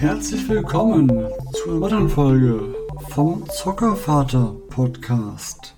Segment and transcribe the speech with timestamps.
[0.00, 1.10] Herzlich willkommen
[1.52, 2.74] zu einer weiteren Folge
[3.10, 5.74] vom Zockervater Podcast.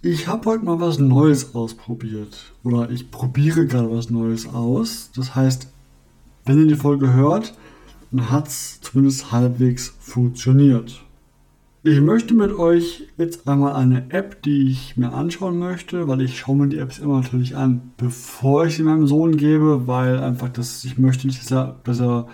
[0.00, 5.10] Ich habe heute mal was Neues ausprobiert oder ich probiere gerade was Neues aus.
[5.14, 5.68] Das heißt,
[6.46, 7.52] wenn ihr die Folge hört,
[8.10, 11.04] dann hat es zumindest halbwegs funktioniert.
[11.88, 16.36] Ich möchte mit euch jetzt einmal eine App, die ich mir anschauen möchte, weil ich
[16.36, 20.48] schaue mir die Apps immer natürlich an, bevor ich sie meinem Sohn gebe, weil einfach
[20.48, 22.26] das, ich möchte nicht, dass er, dass er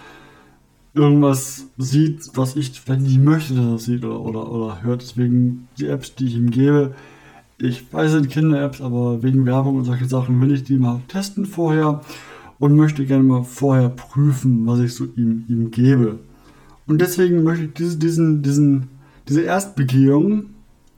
[0.94, 5.02] irgendwas sieht, was ich vielleicht nicht möchte, dass er sieht oder, oder, oder hört.
[5.02, 6.94] Deswegen die Apps, die ich ihm gebe,
[7.58, 11.44] ich weiß, sind Kinder-Apps, aber wegen Werbung und solche Sachen will ich die mal testen
[11.44, 12.00] vorher
[12.58, 16.20] und möchte gerne mal vorher prüfen, was ich so ihm, ihm gebe.
[16.86, 18.88] Und deswegen möchte ich diese, diesen, diesen
[19.28, 20.50] diese Erstbegehung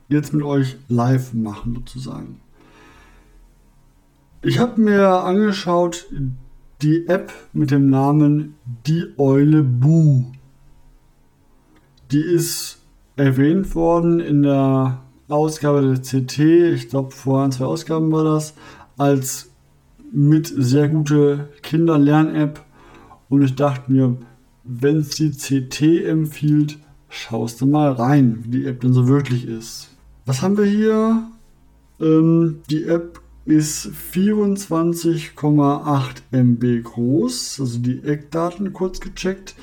[0.08, 2.40] jetzt mit euch live machen sozusagen.
[4.42, 6.06] Ich habe mir angeschaut
[6.82, 10.24] die App mit dem Namen Die Eule Bu.
[12.12, 12.78] Die ist
[13.16, 16.38] erwähnt worden in der Ausgabe der CT,
[16.74, 18.54] ich glaube vor ein, zwei Ausgaben war das,
[18.98, 19.50] als
[20.12, 22.62] mit sehr gute Kinderlern-App.
[23.28, 24.16] Und ich dachte mir,
[24.62, 26.78] wenn es die CT empfiehlt,
[27.14, 29.90] schaust du mal rein, wie die App denn so wirklich ist.
[30.26, 31.30] Was haben wir hier?
[32.00, 39.54] Ähm, die App ist 24,8 MB groß, also die Eckdaten kurz gecheckt.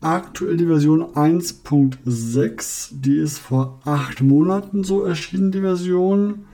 [0.00, 6.46] Aktuell die Version 1.6, die ist vor 8 Monaten so erschienen, die Version.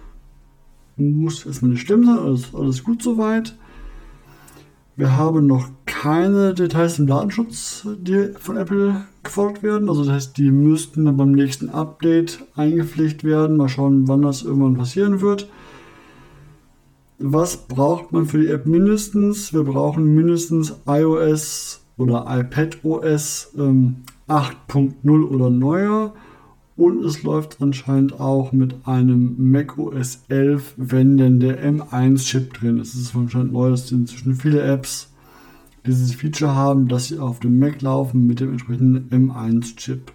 [0.97, 3.57] Muss erstmal nicht stimmen sein, alles, alles gut soweit.
[4.95, 9.89] Wir haben noch keine Details im Datenschutz, die von Apple gefordert werden.
[9.89, 13.57] Also das heißt, die müssten dann beim nächsten Update eingepflegt werden.
[13.57, 15.49] Mal schauen, wann das irgendwann passieren wird.
[17.19, 19.55] Was braucht man für die App mindestens?
[19.55, 26.13] Wir brauchen mindestens iOS oder iPadOS ähm, 8.0 oder neuer.
[26.77, 32.95] Und es läuft anscheinend auch mit einem macOS 11, wenn denn der M1-Chip drin ist.
[32.95, 35.11] Das ist anscheinend neu, das sind inzwischen viele Apps,
[35.85, 40.13] die dieses Feature haben, dass sie auf dem Mac laufen mit dem entsprechenden M1-Chip.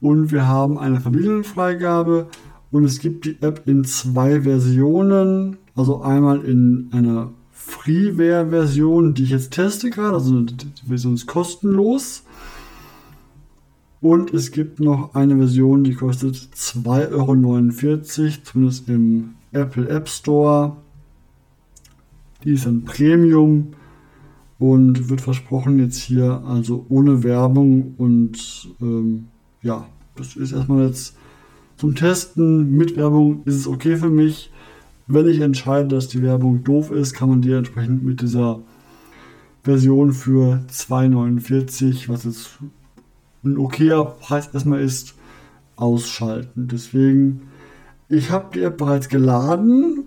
[0.00, 2.26] Und wir haben eine Familienfreigabe
[2.70, 5.56] und es gibt die App in zwei Versionen.
[5.74, 12.24] Also einmal in einer Freeware-Version, die ich jetzt teste gerade, also die Version ist kostenlos.
[14.04, 20.76] Und es gibt noch eine Version, die kostet 2,49 Euro, zumindest im Apple App Store.
[22.44, 23.68] Die ist ein Premium
[24.58, 29.28] und wird versprochen jetzt hier also ohne Werbung und ähm,
[29.62, 31.16] ja, das ist erstmal jetzt
[31.78, 32.76] zum Testen.
[32.76, 34.52] Mit Werbung ist es okay für mich.
[35.06, 38.60] Wenn ich entscheide, dass die Werbung doof ist, kann man die entsprechend mit dieser
[39.62, 42.58] Version für 2,49, was jetzt
[43.44, 45.14] ein okayer Preis erstmal ist,
[45.76, 46.68] ausschalten.
[46.68, 47.42] Deswegen,
[48.08, 50.04] ich habe die App bereits geladen,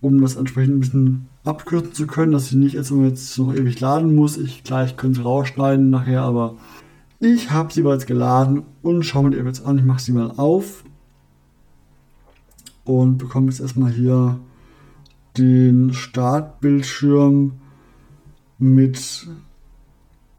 [0.00, 3.80] um das entsprechend ein bisschen abkürzen zu können, dass sie nicht jetzt, jetzt noch ewig
[3.80, 4.36] laden muss.
[4.36, 6.56] Ich gleich könnte rausschneiden nachher, aber
[7.18, 9.78] ich habe sie bereits geladen und schaue mir die App jetzt an.
[9.78, 10.84] Ich mache sie mal auf
[12.84, 14.38] und bekomme jetzt erstmal hier
[15.38, 17.52] den Startbildschirm
[18.58, 19.26] mit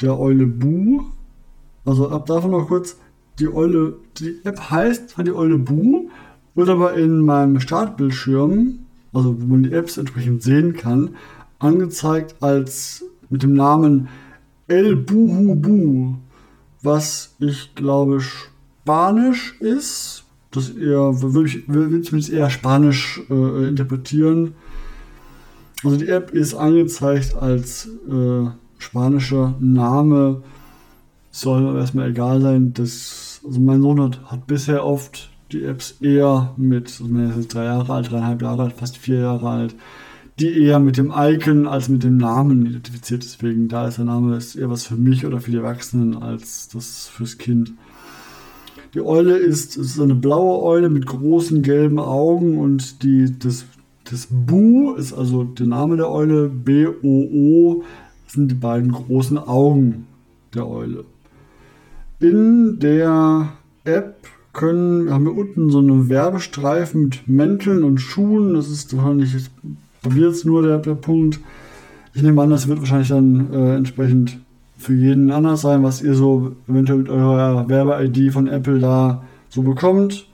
[0.01, 1.03] der Eule Bu
[1.87, 2.97] also ab davon noch kurz,
[3.39, 6.09] die Eule, die App heißt die Eule Bu,
[6.53, 8.79] wird aber in meinem Startbildschirm,
[9.13, 11.15] also wo man die Apps entsprechend sehen kann,
[11.59, 14.09] angezeigt als mit dem Namen
[14.67, 16.15] El Buhu Bu,
[16.81, 20.25] was ich glaube Spanisch ist.
[20.51, 24.55] Das eher, will ich will zumindest eher Spanisch äh, interpretieren.
[25.85, 30.41] Also die App ist angezeigt als äh, spanischer Name
[31.39, 32.73] soll erstmal egal sein.
[32.73, 37.53] Das, also mein Sohn hat, hat bisher oft die Apps eher mit, also er ist
[37.53, 39.75] drei Jahre alt, dreieinhalb Jahre alt, fast vier Jahre alt,
[40.39, 43.23] die eher mit dem Icon als mit dem Namen identifiziert.
[43.23, 46.69] Deswegen, da ist der Name ist eher was für mich oder für die Erwachsenen als
[46.69, 47.73] das fürs Kind.
[48.93, 53.65] Die Eule ist, ist eine blaue Eule mit großen gelben Augen und die, das,
[54.09, 57.83] das Bu ist also der Name der Eule, B-O-O,
[58.27, 60.07] sind die beiden großen Augen
[60.53, 61.05] der Eule.
[62.19, 63.49] In der
[63.83, 68.55] App können, haben wir unten so einen Werbestreifen mit Mänteln und Schuhen.
[68.55, 69.49] Das ist wahrscheinlich
[70.01, 71.39] bei mir jetzt nur der, der Punkt.
[72.13, 74.39] Ich nehme an, das wird wahrscheinlich dann äh, entsprechend
[74.77, 79.61] für jeden anders sein, was ihr so eventuell mit eurer Werbe-ID von Apple da so
[79.61, 80.27] bekommt.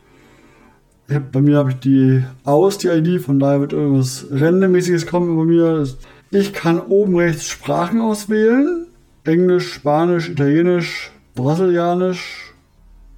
[1.09, 5.35] Hab, bei mir habe ich die aus, die ID, von daher wird irgendwas Randommäßiges kommen
[5.35, 5.85] bei mir.
[6.31, 8.87] Ich kann oben rechts Sprachen auswählen
[9.25, 12.53] Englisch, Spanisch, Italienisch, Brasilianisch,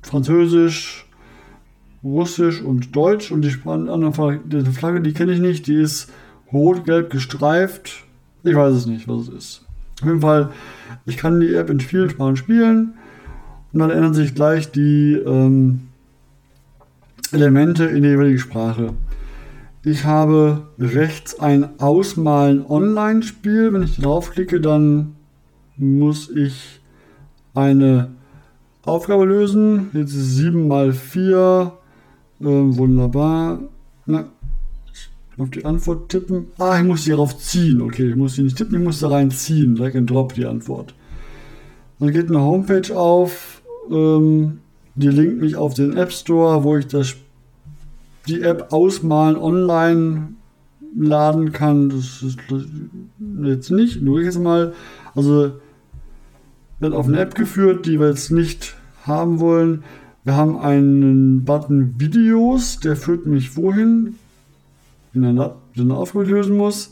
[0.02, 1.06] Französisch,
[2.04, 3.32] Russisch und Deutsch.
[3.32, 4.12] Und die andere
[4.72, 6.12] Flagge, die kenne ich nicht, die ist
[6.54, 8.04] rot-gelb gestreift.
[8.44, 9.66] Ich weiß es nicht, was es ist.
[10.02, 10.52] Auf jeden Fall,
[11.06, 12.94] ich kann die App in vielen Sprachen spielen
[13.74, 15.88] und dann ändern sich gleich die ähm,
[17.32, 18.94] Elemente in der jeweiligen Sprache.
[19.84, 23.74] Ich habe rechts ein Ausmalen Online-Spiel.
[23.74, 25.16] Wenn ich draufklicke, dann
[25.78, 26.80] muss ich
[27.56, 28.10] eine
[28.84, 29.90] Aufgabe lösen.
[29.94, 31.72] Jetzt ist 7 mal 4.
[32.42, 33.60] Äh, wunderbar.
[34.06, 34.26] Na,
[35.38, 36.48] auf die Antwort tippen.
[36.58, 37.82] Ah, ich muss sie darauf ziehen.
[37.82, 39.76] Okay, ich muss sie nicht tippen, ich muss da reinziehen.
[39.76, 40.94] Drag and drop die Antwort.
[42.00, 43.62] Dann geht eine Homepage auf.
[43.92, 44.60] Ähm,
[44.96, 47.16] die linkt mich auf den App Store, wo ich das,
[48.28, 50.30] die App ausmalen online
[50.98, 51.90] laden kann.
[51.90, 52.38] Das ist
[53.44, 54.02] jetzt nicht.
[54.02, 54.74] Nur jetzt mal.
[55.16, 55.54] Also
[56.80, 58.76] wird auf eine App geführt, die wir jetzt nicht
[59.06, 59.84] haben wollen.
[60.24, 64.16] Wir haben einen Button Videos, der führt mich wohin?
[65.14, 66.92] In eine, eine Aufgabe lösen muss.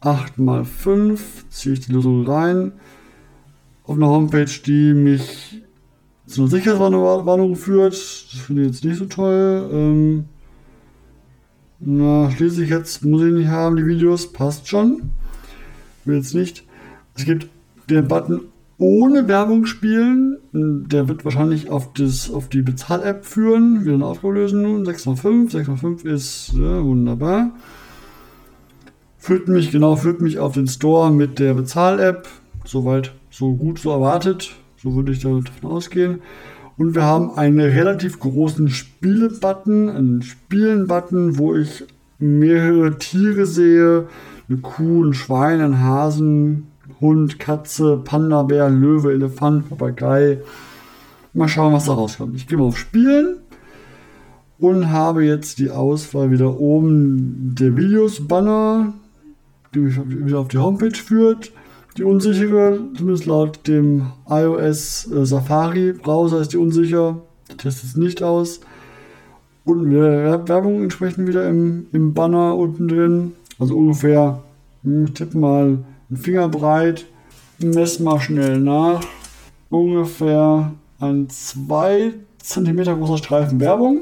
[0.00, 2.72] 8 mal 5 ziehe ich die Lösung rein.
[3.84, 5.62] Auf eine Homepage, die mich
[6.26, 7.94] zu einer Sicherheitswarnung führt.
[7.94, 9.68] Das finde ich jetzt nicht so toll.
[9.72, 10.24] Ähm,
[11.80, 14.32] na, schließlich jetzt muss ich nicht haben, die Videos.
[14.32, 15.10] Passt schon.
[16.04, 16.64] Will jetzt nicht.
[17.16, 17.48] Es gibt
[17.88, 18.42] den Button
[18.80, 20.38] ohne Werbung spielen.
[20.52, 23.82] Der wird wahrscheinlich auf, das, auf die Bezahl-App führen.
[23.82, 24.84] Wieder eine Aufgabe lösen nun.
[24.84, 25.52] 6x5.
[25.52, 27.52] 6x5 ist ja, wunderbar.
[29.18, 32.26] Führt mich, genau, führt mich auf den Store mit der Bezahl-App.
[32.64, 34.52] Soweit, so gut, so erwartet.
[34.82, 36.20] So würde ich davon ausgehen.
[36.78, 41.84] Und wir haben einen relativ großen Spiele-Button, einen Spielen-Button, wo ich
[42.18, 44.08] mehrere Tiere sehe.
[44.48, 46.69] Eine Kuh, ein Schwein, ein Hasen,
[47.00, 50.38] Hund, Katze, Panda, Bär, Löwe, Elefant, Papagei.
[51.32, 52.36] Mal schauen, was da rauskommt.
[52.36, 53.36] Ich gehe mal auf Spielen
[54.58, 58.92] und habe jetzt die Auswahl wieder oben der Videos-Banner,
[59.74, 61.52] die mich wieder auf die Homepage führt.
[61.96, 67.20] Die unsichere, zumindest laut dem iOS äh, Safari Browser ist die unsicher.
[67.48, 68.60] Der testet es nicht aus.
[69.64, 73.32] Und Werbung entsprechend wieder im, im Banner unten drin.
[73.58, 74.40] Also ungefähr,
[74.82, 75.78] hm, ich tippe mal
[76.10, 77.06] ein Finger breit.
[77.58, 79.02] Mess mal schnell nach.
[79.68, 84.00] Ungefähr ein 2 cm großer Streifen Werbung,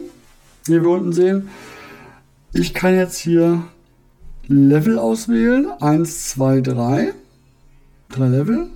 [0.64, 1.48] wie wir unten sehen.
[2.52, 3.62] Ich kann jetzt hier
[4.46, 5.68] Level auswählen.
[5.80, 7.12] 1, 2, 3.
[8.08, 8.70] Drei Level.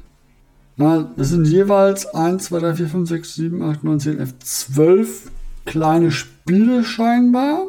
[0.76, 4.38] Na, das sind jeweils 1, 2, 3, 4, 5, 6, 7, 8, 9, 10, 11,
[4.40, 5.30] 12
[5.64, 7.66] kleine Spiele scheinbar.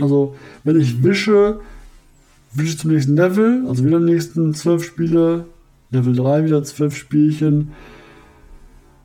[0.00, 0.34] Also,
[0.64, 1.60] wenn ich wische,
[2.54, 5.46] wische zum nächsten Level, also wieder nächsten zwölf Spiele,
[5.90, 7.72] Level 3 wieder zwölf Spielchen.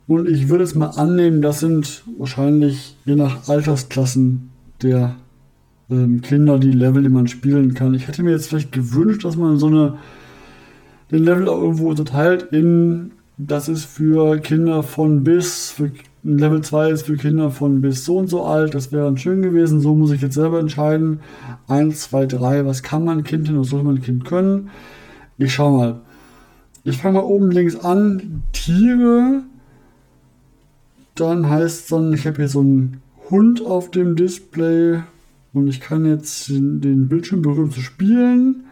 [0.07, 4.49] Und ich würde es mal annehmen, das sind wahrscheinlich je nach Altersklassen
[4.81, 5.15] der
[5.89, 7.93] ähm, Kinder die Level, die man spielen kann.
[7.93, 9.97] Ich hätte mir jetzt vielleicht gewünscht, dass man so eine
[11.11, 15.91] den Level auch irgendwo unterteilt in das ist für Kinder von bis, für
[16.35, 19.41] Level 2 ist für Kinder von bis so und so alt, das wäre dann schön
[19.41, 19.79] gewesen.
[19.79, 21.21] So muss ich jetzt selber entscheiden.
[21.67, 24.69] 1, 2, 3, was kann man Kind hin, was soll man Kind können?
[25.37, 26.01] Ich schau mal.
[26.83, 28.43] Ich fange mal oben links an.
[28.51, 29.43] Tiere.
[31.15, 35.01] Dann heißt es dann, ich habe hier so einen Hund auf dem Display
[35.53, 38.65] und ich kann jetzt den Bildschirm berühren zu spielen.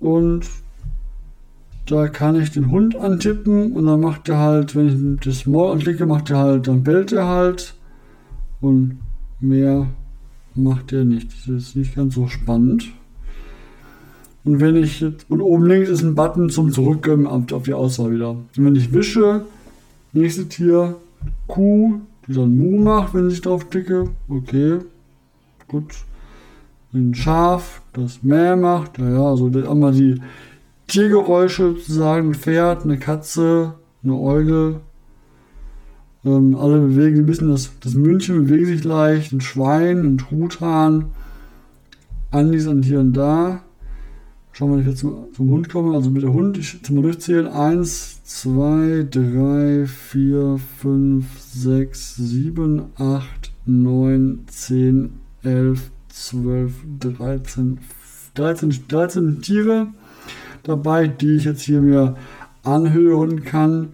[0.00, 0.46] Und
[1.86, 5.72] da kann ich den Hund antippen und dann macht er halt, wenn ich das Maul
[5.72, 7.74] anklicke, macht er halt, dann bellt er halt.
[8.60, 9.00] Und
[9.40, 9.88] mehr
[10.54, 11.28] macht er nicht.
[11.32, 12.92] Das ist nicht ganz so spannend.
[14.44, 18.12] Und wenn ich jetzt, und oben links ist ein Button zum Zurückgeben auf die Auswahl
[18.12, 18.30] wieder.
[18.30, 19.44] Und wenn ich wische,
[20.12, 20.96] nächstes Tier,
[21.46, 24.08] Kuh, die dann Mu macht, wenn ich drauf klicke.
[24.28, 24.78] Okay,
[25.68, 25.94] gut.
[26.92, 28.98] Ein Schaf, das mehr macht.
[28.98, 30.20] Ja, ja, also einmal die
[30.92, 34.80] Tiergeräusche sozusagen, ein Pferd, eine Katze, eine Eule.
[36.22, 41.06] Ähm, alle bewegen ein bisschen, das, das Mündchen bewegt sich leicht, ein Schwein, ein Truthahn.
[42.30, 43.62] Andis an hier und da.
[44.52, 45.96] Schauen wir, wenn ich jetzt zum, zum Hund komme.
[45.96, 47.46] Also mit der Hund, ich jetzt mal durchzählen.
[47.46, 55.10] 1, 2, 3, 4, 5, 6, 7, 8, 9, 10,
[55.42, 57.78] 11, 12, 13,
[58.34, 59.86] 13, 13 Tiere
[60.62, 62.16] dabei, die ich jetzt hier mir
[62.62, 63.88] anhören kann.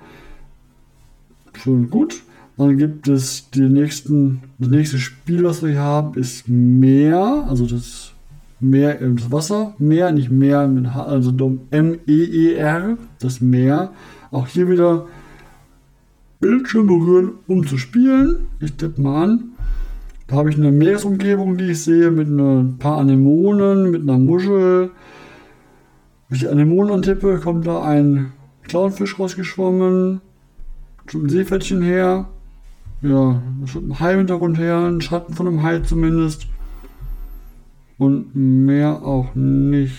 [1.55, 2.23] Schon gut.
[2.57, 7.67] Dann gibt es die nächsten, das nächste Spiel, was wir hier haben, ist Meer, also
[7.67, 8.13] das
[8.61, 9.75] Meer im Wasser.
[9.79, 11.33] Meer, nicht Meer mit H, also
[11.71, 13.93] M-E-E-R, das Meer.
[14.33, 15.07] Auch hier wieder
[16.41, 18.47] Bildschirm berühren, um zu spielen.
[18.61, 19.45] Ich tippe mal an.
[20.27, 24.91] Da habe ich eine Meeresumgebung, die ich sehe, mit ein paar Anemonen, mit einer Muschel.
[26.29, 28.33] Wenn ich Anemonen antippe, kommt da ein
[28.63, 30.21] Clownfisch rausgeschwommen.
[31.15, 32.29] Ein Seepferdchen her.
[33.01, 36.47] Ja, da schaut ein Hai im Hintergrund her, ein Schatten von einem Hai zumindest.
[37.97, 39.97] Und mehr auch nicht.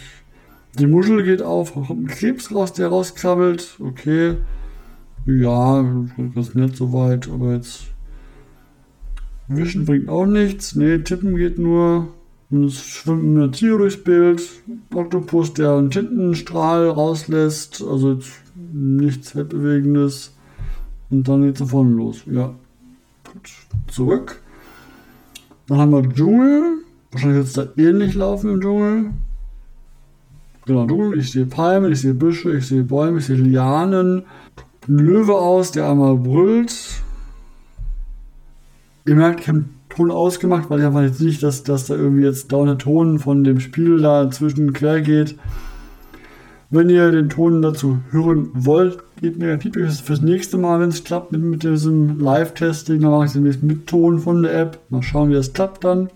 [0.78, 3.78] Die Muschel geht auf, kommt ein Krebs raus, der rauskrabbelt.
[3.80, 4.36] Okay.
[5.26, 5.84] Ja,
[6.36, 7.88] das ist nett soweit, aber jetzt
[9.50, 10.76] Wischen bringt auch nichts.
[10.76, 12.10] Ne, tippen geht nur.
[12.52, 14.42] Es schwimmt eine Tier durchs Bild.
[14.94, 17.84] Oktopus, der einen Tintenstrahl rauslässt.
[17.84, 18.32] Also jetzt
[18.74, 20.34] nichts Weltbewegendes.
[21.12, 22.24] Und dann geht es vorne los.
[22.26, 22.56] Ja.
[23.88, 24.42] Zurück.
[25.68, 26.80] Dann haben wir Dschungel.
[27.12, 29.12] Wahrscheinlich wird es da ähnlich laufen im Dschungel.
[30.66, 31.20] Genau, Dschungel.
[31.20, 34.24] Ich sehe Palmen, ich sehe Büsche, ich sehe Bäume, ich sehe Lianen.
[34.88, 37.04] Ein Löwe aus, der einmal brüllt.
[39.06, 39.48] Ihr merkt, ich
[40.00, 43.44] Ton ausgemacht, weil ich einfach jetzt nicht, dass, dass da irgendwie jetzt dauernd Ton von
[43.44, 45.36] dem Spiel da zwischen quer geht.
[46.70, 50.88] Wenn ihr den Ton dazu hören wollt, gebt mir ein Feedback fürs nächste Mal, wenn
[50.88, 53.02] es klappt mit, mit diesem Live-Testing.
[53.02, 54.80] Dann mache ich demnächst mit Ton von der App.
[54.90, 56.10] Mal schauen, wie das klappt dann.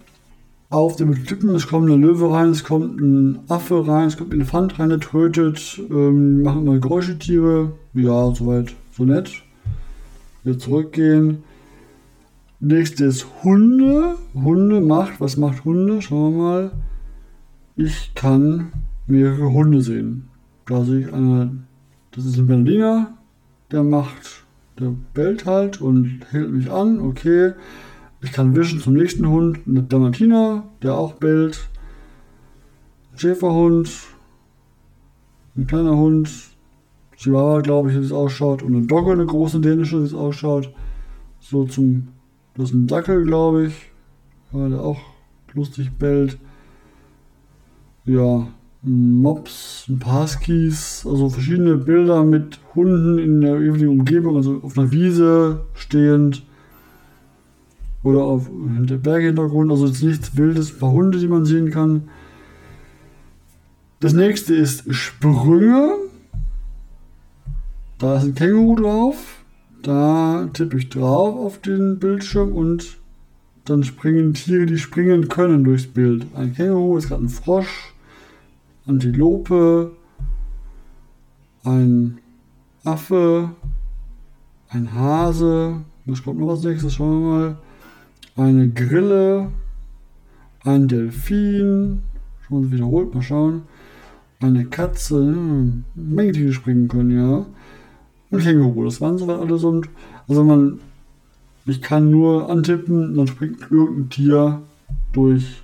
[0.69, 4.31] Auf dem Typen, es kommt eine Löwe rein, es kommt ein Affe rein, es kommt
[4.31, 7.73] ein Elefant rein, der tötet, ähm, machen immer Geräuschetiere.
[7.93, 9.29] Ja, soweit, so nett.
[10.45, 11.43] Wir zurückgehen.
[12.65, 14.15] Nächstes Hunde.
[14.33, 16.01] Hunde macht, was macht Hunde?
[16.01, 16.71] Schauen wir mal.
[17.75, 18.71] Ich kann
[19.05, 20.29] mehrere Hunde sehen.
[20.65, 21.57] Da sehe ich eine,
[22.11, 23.17] das ist ein Berliner,
[23.69, 24.45] der macht,
[24.79, 27.51] der bellt halt und hält mich an, okay.
[28.21, 31.67] Ich kann wischen zum nächsten Hund, eine Dalmatiner, der auch bellt.
[33.11, 33.91] Ein Schäferhund,
[35.57, 36.31] ein kleiner Hund,
[37.17, 38.63] Chihuahua, glaube ich, wie es ausschaut.
[38.63, 40.73] Und eine Dogge, eine große dänische, wie es ausschaut.
[41.41, 42.07] So zum
[42.55, 43.91] das ist ein Dackel, glaube ich.
[44.51, 44.99] Ja, der auch
[45.53, 46.37] lustig bellt.
[48.05, 48.47] Ja,
[48.81, 54.77] Mops, ein paar Huskies, also verschiedene Bilder mit Hunden in der jeweiligen Umgebung, also auf
[54.77, 56.43] einer Wiese stehend
[58.03, 62.09] oder auf der Berghintergrund, also jetzt nichts Wildes, ein paar Hunde, die man sehen kann.
[64.01, 65.93] Das nächste ist Sprünge.
[67.99, 69.42] Da ist ein Känguru drauf.
[69.83, 72.99] Da tippe ich drauf auf den Bildschirm und
[73.65, 76.25] dann springen Tiere, die springen können durchs Bild.
[76.35, 77.93] Ein Känguru ist gerade ein Frosch,
[78.87, 79.91] Antilope,
[81.65, 82.17] ein
[82.85, 83.49] Affe,
[84.69, 86.93] ein Hase, was kommt noch als nächstes?
[86.93, 87.57] Schauen wir mal.
[88.37, 89.49] Eine Grille,
[90.63, 92.03] ein Delfin,
[92.47, 93.63] schon wiederholt, mal schauen.
[94.39, 97.45] Eine Katze, hm, Menge Tiere springen können, ja
[98.33, 98.85] ein Känguru.
[98.85, 99.89] Das waren soweit alles und
[100.27, 100.79] also man,
[101.65, 104.61] ich kann nur antippen, dann springt irgendein Tier
[105.11, 105.63] durch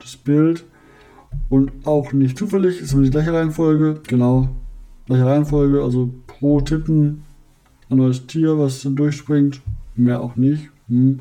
[0.00, 0.64] das Bild
[1.48, 4.48] und auch nicht zufällig, ist immer die gleiche Reihenfolge, genau,
[5.06, 7.22] gleiche Reihenfolge, also pro Tippen
[7.90, 9.60] ein neues Tier, was dann durchspringt,
[9.94, 10.70] mehr auch nicht.
[10.88, 11.20] Hm.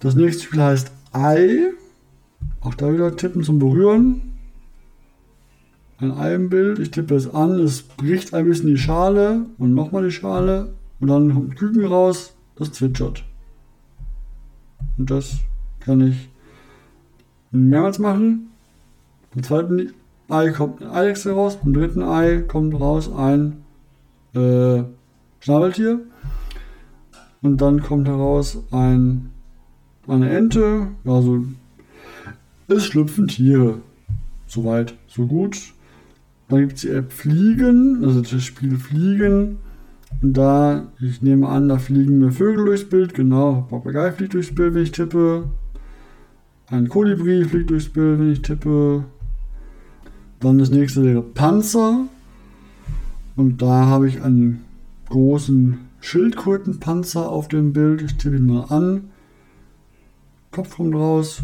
[0.00, 1.70] Das nächste Spiel heißt Ei,
[2.60, 4.31] auch da wieder Tippen zum Berühren
[6.02, 6.78] ein Ei im Bild.
[6.78, 11.08] Ich tippe es an, es bricht ein bisschen die Schale und nochmal die Schale und
[11.08, 13.24] dann kommt Küken raus, das zwitschert.
[14.98, 15.36] Und das
[15.80, 16.28] kann ich
[17.50, 18.50] mehrmals machen.
[19.34, 19.92] Im zweiten
[20.28, 23.64] Ei kommt ein Eidechse raus, im dritten Ei kommt raus ein
[24.34, 24.82] äh,
[25.40, 26.00] Schnabeltier.
[27.42, 29.30] Und dann kommt heraus ein,
[30.06, 30.88] eine Ente.
[31.04, 31.44] Also
[32.68, 33.78] es schlüpfen Tiere.
[34.46, 35.74] Soweit, so gut.
[36.52, 39.56] Dann gibt es die App Fliegen, also das Spiel Fliegen.
[40.20, 43.14] Und da, ich nehme an, da fliegen mir Vögel durchs Bild.
[43.14, 45.48] Genau, Papagei fliegt durchs Bild, wenn ich tippe.
[46.66, 49.04] Ein Kolibri fliegt durchs Bild, wenn ich tippe.
[50.40, 52.04] Dann das nächste wäre Panzer.
[53.34, 54.60] Und da habe ich einen
[55.08, 58.02] großen Schildkrötenpanzer auf dem Bild.
[58.02, 59.04] Ich tippe ihn mal an.
[60.50, 61.42] Kopf kommt raus.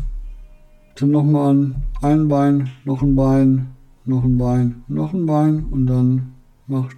[0.97, 1.77] Tippe nochmal an.
[2.03, 3.69] Ein Bein, noch ein Bein,
[4.09, 6.33] noch ein Bein, noch ein Bein und dann
[6.67, 6.97] macht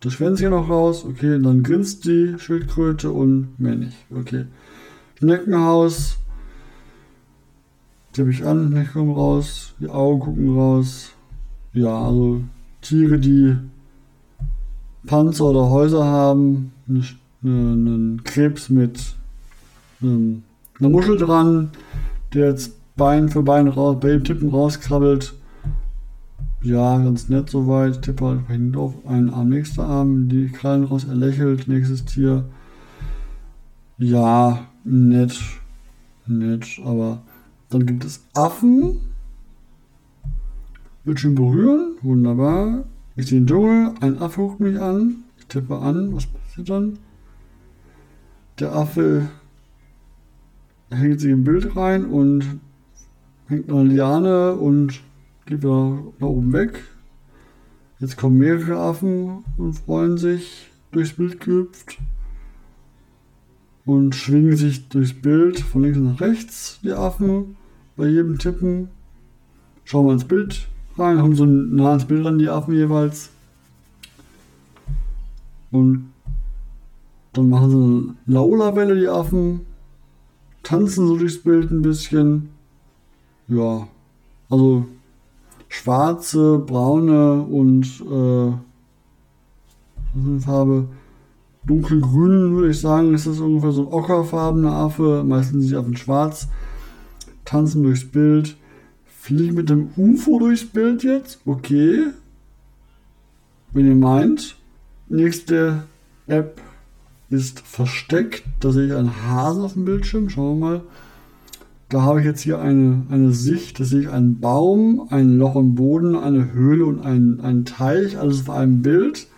[0.00, 1.04] das Schwänzchen noch raus.
[1.04, 3.96] Okay, dann grinst die Schildkröte und mehr nicht.
[4.14, 4.46] Okay.
[5.18, 6.18] Schneckenhaus.
[8.12, 11.10] Tippe ich an, Schnecken kommen raus, die Augen gucken raus.
[11.72, 12.42] Ja, also
[12.82, 13.56] Tiere, die
[15.06, 16.72] Panzer oder Häuser haben,
[17.42, 19.14] einen Krebs mit
[20.02, 20.42] einer
[20.78, 21.70] Muschel dran,
[22.34, 25.34] der jetzt Bein für Bein raus, bei dem Tippen rauskrabbelt
[26.62, 28.02] ja, ganz nett soweit.
[28.02, 32.44] Tippe halt hinten auf einen Arm, nächster Arm, die Krallen raus, er lächelt, nächstes Tier.
[33.98, 35.38] Ja, nett.
[36.26, 37.22] Nett, aber
[37.68, 39.00] dann gibt es Affen.
[41.04, 42.84] Bildschirm berühren, wunderbar.
[43.16, 45.24] Ich sehe den Dschungel, ein Affe guckt mich an.
[45.38, 46.98] Ich tippe an, was passiert dann?
[48.60, 49.28] Der Affe
[50.90, 52.60] hängt sich im Bild rein und
[53.48, 55.00] hängt eine Liane und
[55.46, 56.82] geht wieder nach oben weg.
[57.98, 61.98] Jetzt kommen mehrere Affen und freuen sich durchs Bild gehüpft
[63.84, 67.56] und schwingen sich durchs Bild von links nach rechts, die Affen,
[67.96, 68.88] bei jedem Tippen.
[69.84, 73.30] Schauen wir ins Bild rein, haben so ein nah ins Bild ran, die Affen jeweils.
[75.70, 76.12] Und
[77.32, 79.60] dann machen sie eine Laola-Welle, die Affen,
[80.62, 82.50] tanzen so durchs Bild ein bisschen.
[83.48, 83.88] Ja,
[84.48, 84.86] also
[85.72, 88.52] schwarze, braune und äh,
[90.40, 90.88] Farbe
[91.64, 95.24] dunkelgrün, würde ich sagen, ist das ungefähr so ein ockerfarbener Affe.
[95.26, 96.48] Meistens sind die Affen schwarz.
[97.46, 98.56] Tanzen durchs Bild.
[99.06, 101.40] Fliegen mit dem UFO durchs Bild jetzt.
[101.46, 102.08] Okay.
[103.72, 104.56] Wenn ihr meint.
[105.08, 105.84] Nächste
[106.26, 106.60] App
[107.30, 108.42] ist versteckt.
[108.60, 110.28] Da sehe ich einen Hasen auf dem Bildschirm.
[110.28, 110.82] Schauen wir mal.
[111.92, 113.78] Da habe ich jetzt hier eine, eine Sicht.
[113.78, 118.18] Da sehe ich einen Baum, ein Loch im Boden, eine Höhle und einen, einen Teich.
[118.18, 119.28] Alles auf einem Bild.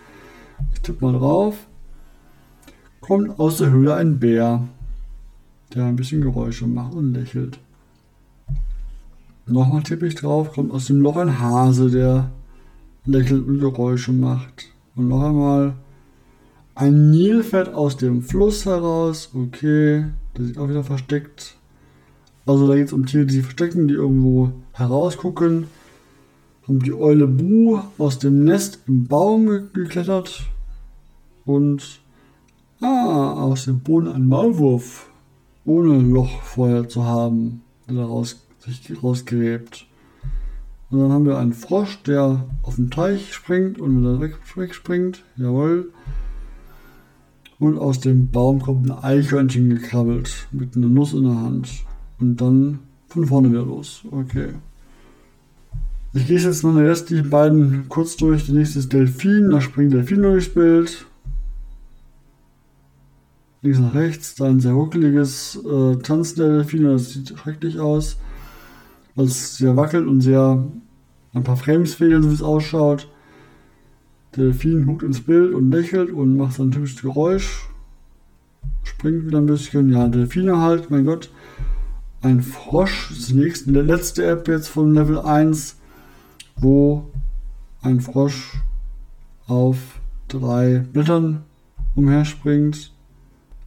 [0.73, 1.67] Ich tippe mal drauf
[3.05, 4.67] kommt aus der Höhle ein Bär,
[5.73, 7.59] der ein bisschen Geräusche macht und lächelt.
[9.45, 12.31] Nochmal tippe ich drauf, kommt aus dem Loch ein Hase, der
[13.05, 14.71] lächelt und Geräusche macht.
[14.95, 15.75] Und noch einmal
[16.73, 19.29] ein Nilpferd aus dem Fluss heraus.
[19.35, 21.54] Okay, der sieht auch wieder versteckt.
[22.45, 25.67] Also da geht es um Tiere, die sich verstecken, die irgendwo herausgucken.
[26.67, 30.43] Haben die Eule Bu aus dem Nest im Baum geklettert.
[31.45, 32.01] Und
[32.81, 35.09] Ah, aus dem Boden ein Maulwurf.
[35.63, 39.87] Ohne Loch vorher zu haben, der daraus sich rausgräbt.
[40.91, 45.23] Und dann haben wir einen Frosch, der auf den Teich springt und wieder weg, wegspringt.
[45.37, 45.91] Jawohl.
[47.57, 51.69] Und aus dem Baum kommt ein Eichhörnchen gekrabbelt mit einer Nuss in der Hand.
[52.19, 54.03] Und dann von vorne wieder los.
[54.11, 54.49] Okay.
[56.13, 58.45] Ich gehe jetzt mal die beiden kurz durch.
[58.45, 59.49] Der nächste ist Delfin.
[59.51, 61.05] Da springt Delfin durchs Bild
[63.65, 68.17] links nach rechts, da ein sehr ruckeliges äh, Tanzen der Delfine, das sieht schrecklich aus,
[69.15, 70.63] weil es sehr wackelt und sehr
[71.33, 73.09] ein paar Frames fehlen, so wie es ausschaut.
[74.35, 77.67] Der Delfin guckt ins Bild und lächelt und macht sein typisches Geräusch,
[78.83, 81.31] springt wieder ein bisschen, ja, Delfine halt, mein Gott.
[82.25, 85.75] Ein Frosch, das nächste, die letzte App jetzt von Level 1,
[86.55, 87.05] wo
[87.83, 88.55] ein Frosch
[89.45, 89.77] auf
[90.27, 91.43] drei Blättern
[91.93, 92.91] umherspringt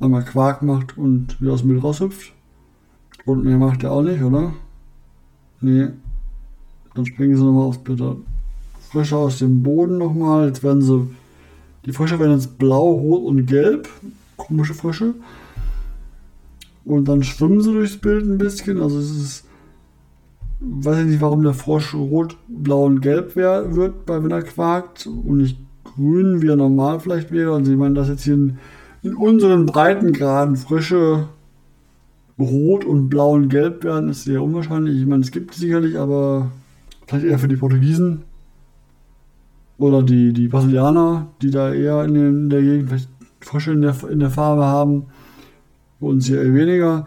[0.00, 2.32] einmal Quark macht und wieder aus dem Müll raushüpft.
[3.26, 4.52] Und mehr macht er auch nicht, oder?
[5.60, 5.90] Nee.
[6.96, 8.16] Dann springen sie nochmal aufs Bitter.
[8.90, 10.48] Frösche aus dem Boden nochmal.
[10.48, 11.08] Jetzt werden sie.
[11.86, 13.88] Die Frösche werden jetzt blau, rot und gelb.
[14.36, 15.14] Komische Frösche.
[16.88, 18.80] Und dann schwimmen sie durchs Bild ein bisschen.
[18.80, 19.44] Also es ist.
[20.60, 25.06] Weiß ich nicht, warum der Frosch rot, blau und gelb wär, wird, wenn er quakt.
[25.06, 27.52] Und nicht grün, wie er normal vielleicht wäre.
[27.52, 28.58] Und sie meinen, dass jetzt hier ein
[29.02, 31.28] in unseren Breitengraden frische
[32.38, 35.00] Rot und Blau und Gelb werden, ist sehr unwahrscheinlich.
[35.00, 36.50] Ich meine, es gibt sicherlich, aber
[37.06, 38.22] vielleicht eher für die Portugiesen
[39.76, 43.08] oder die, die Brasilianer, die da eher in, den, in der Gegend vielleicht
[43.40, 45.06] Frische in der, in der Farbe haben.
[46.00, 47.06] Hier eher weniger.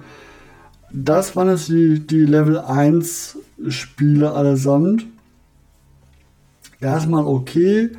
[0.94, 3.38] Das waren jetzt die, die Level 1
[3.70, 5.06] Spiele allesamt.
[6.80, 7.92] Erstmal okay.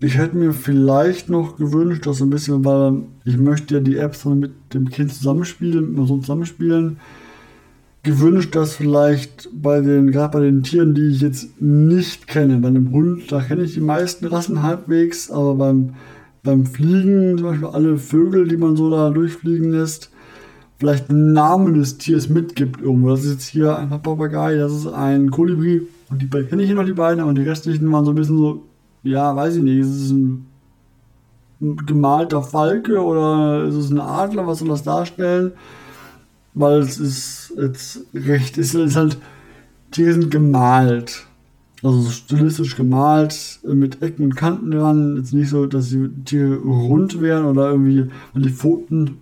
[0.00, 3.96] Ich hätte mir vielleicht noch gewünscht, dass so ein bisschen, weil ich möchte ja die
[3.96, 6.98] Apps mit dem Kind zusammenspielen, mit meinem Sohn zusammenspielen,
[8.02, 12.68] gewünscht, dass vielleicht bei den, gerade bei den Tieren, die ich jetzt nicht kenne, bei
[12.68, 15.94] einem Hund, da kenne ich die meisten Rassen halbwegs, aber beim,
[16.42, 20.10] beim Fliegen, zum Beispiel alle Vögel, die man so da durchfliegen lässt,
[20.78, 23.10] vielleicht einen Namen des Tiers mitgibt irgendwo.
[23.10, 26.76] Das ist jetzt hier ein Papagei, das ist ein Kolibri und die kenne ich hier
[26.76, 28.62] noch die beiden, aber die restlichen waren so ein bisschen so
[29.04, 30.46] ja, weiß ich nicht, ist es ein,
[31.60, 35.52] ein gemalter Falke oder ist es ein Adler, was soll das darstellen?
[36.54, 39.18] Weil es ist jetzt recht, es ist halt,
[39.90, 41.26] Tiere sind gemalt.
[41.82, 45.16] Also stilistisch gemalt, mit Ecken und Kanten dran.
[45.18, 49.18] Jetzt nicht so, dass die Tiere rund wären oder irgendwie, weil die Pfoten,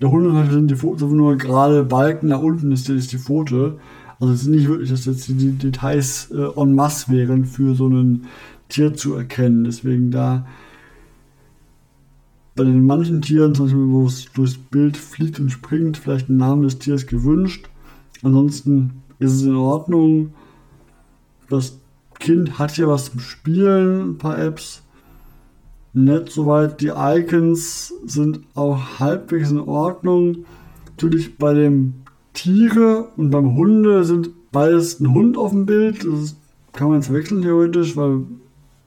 [0.00, 3.78] der Hunde sind die Pfoten nur gerade Balken, nach unten ist die, ist die Pfote.
[4.18, 7.88] Also es ist nicht wirklich, dass jetzt die Details äh, en masse wären, für so
[7.88, 8.24] ein
[8.68, 9.64] Tier zu erkennen.
[9.64, 10.46] Deswegen da
[12.54, 16.36] bei den manchen Tieren, zum Beispiel, wo es durchs Bild fliegt und springt, vielleicht ein
[16.36, 17.68] Name des Tiers gewünscht.
[18.22, 20.34] Ansonsten ist es in Ordnung.
[21.48, 21.78] Das
[22.18, 24.82] Kind hat hier was zum Spielen, ein paar Apps.
[25.92, 26.80] Nett soweit.
[26.80, 30.44] Die Icons sind auch halbwegs in Ordnung.
[30.86, 31.94] Natürlich bei dem
[32.32, 36.04] Tiere und beim Hunde sind beides ein Hund auf dem Bild.
[36.04, 36.36] Das
[36.72, 38.22] kann man jetzt wechseln theoretisch, weil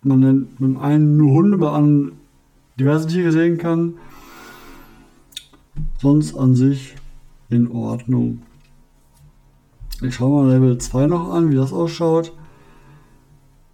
[0.03, 2.13] man mit dem einen nur Hunde, bei anderen
[2.79, 3.95] diverse Tiere sehen kann.
[6.01, 6.95] Sonst an sich
[7.49, 8.41] in Ordnung.
[10.01, 12.33] Ich schaue mal Level 2 noch an, wie das ausschaut.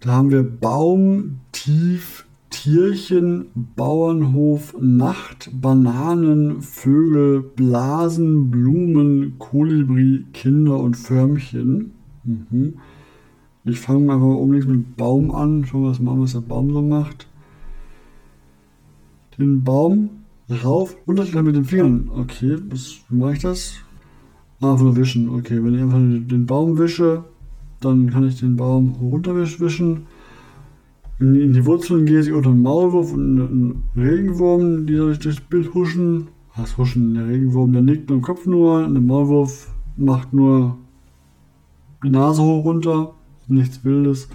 [0.00, 10.96] Da haben wir Baum, Tief, Tierchen, Bauernhof, Nacht, Bananen, Vögel, Blasen, Blumen, Kolibri, Kinder und
[10.96, 11.92] Förmchen.
[12.24, 12.74] Mhm.
[13.64, 15.64] Ich fange einfach unbedingt mit Baum an.
[15.64, 17.28] Schauen wir mal, was der Baum so macht.
[19.38, 20.10] Den Baum
[20.64, 22.10] rauf, runter mit den Fingern.
[22.14, 23.74] Okay, was, wie mache ich das?
[24.60, 25.28] Ah, nur wischen.
[25.28, 27.24] Okay, wenn ich einfach den Baum wische,
[27.80, 30.06] dann kann ich den Baum runterwischen.
[31.20, 35.38] In, in die Wurzeln gehe ich unter einen Maulwurf und einen Regenwurm, die durch das
[35.40, 36.28] Bild huschen.
[36.56, 37.14] Was huschen?
[37.14, 40.78] Der Regenwurm, der nickt mit dem Kopf nur, und der Maulwurf macht nur
[42.02, 43.14] die Nase hoch runter,
[43.48, 44.28] nichts Wildes.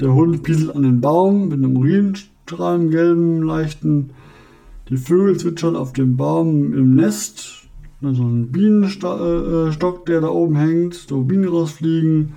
[0.00, 4.10] Der Hund pieselt an den Baum mit einem Urinstrahl, gelben, leichten.
[4.88, 7.68] Die Vögel zwitschern auf dem Baum im Nest
[8.00, 12.34] so ein Bienenstock, äh, der da oben hängt, wo Bienen rausfliegen.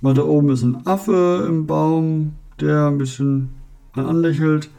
[0.00, 3.50] Weil da oben ist ein Affe im Baum, der ein bisschen
[3.92, 4.70] anlächelt.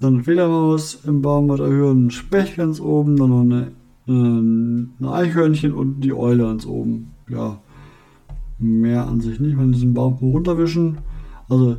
[0.00, 3.72] Dann eine Fledermaus im Baum weiter hören, ein Specht ganz oben, dann noch eine,
[4.06, 7.14] ein Eichhörnchen und die Eule ganz oben.
[7.28, 7.58] Ja,
[8.58, 9.56] mehr an sich nicht.
[9.56, 10.98] Man diesen Baum runterwischen.
[11.48, 11.78] Also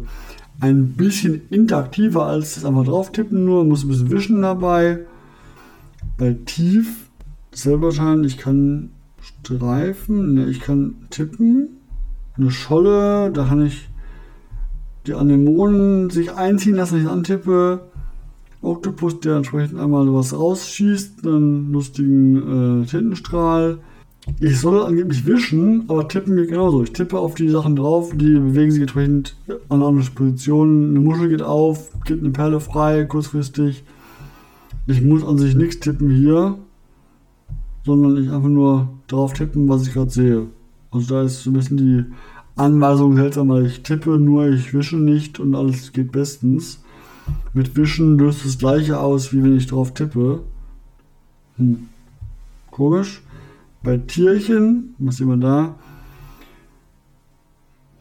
[0.60, 5.00] ein bisschen interaktiver als das einfach drauf tippen, nur muss ein bisschen wischen dabei.
[6.18, 7.10] Bei tief
[7.52, 8.90] selber wahrscheinlich, ich kann
[9.22, 11.70] Streifen, ne, ich kann tippen,
[12.36, 13.89] eine Scholle, da kann ich
[15.08, 17.82] die Anemonen sich einziehen lassen, wenn ich antippe.
[18.62, 23.80] Oktopus, der entsprechend einmal was rausschießt, einen lustigen äh, Tintenstrahl.
[24.42, 26.84] Ich soll angeblich wischen, aber tippen geht genauso.
[26.84, 29.36] Ich tippe auf die Sachen drauf, die bewegen sich entsprechend
[29.70, 30.90] an andere Positionen.
[30.90, 33.84] Eine Muschel geht auf, gibt eine Perle frei, kurzfristig.
[34.88, 36.58] Ich muss an sich nichts tippen hier
[37.86, 40.48] sondern ich einfach nur drauf tippen, was ich gerade sehe.
[40.92, 42.06] Also da ist so ein bisschen die
[42.60, 46.84] Anweisung seltsam, weil ich tippe nur, ich wische nicht und alles geht bestens.
[47.54, 50.42] Mit Wischen löst das gleiche aus, wie wenn ich drauf tippe.
[51.58, 51.88] Hm.
[52.72, 53.22] Komisch.
[53.82, 55.76] Bei Tierchen, was sehen wir da?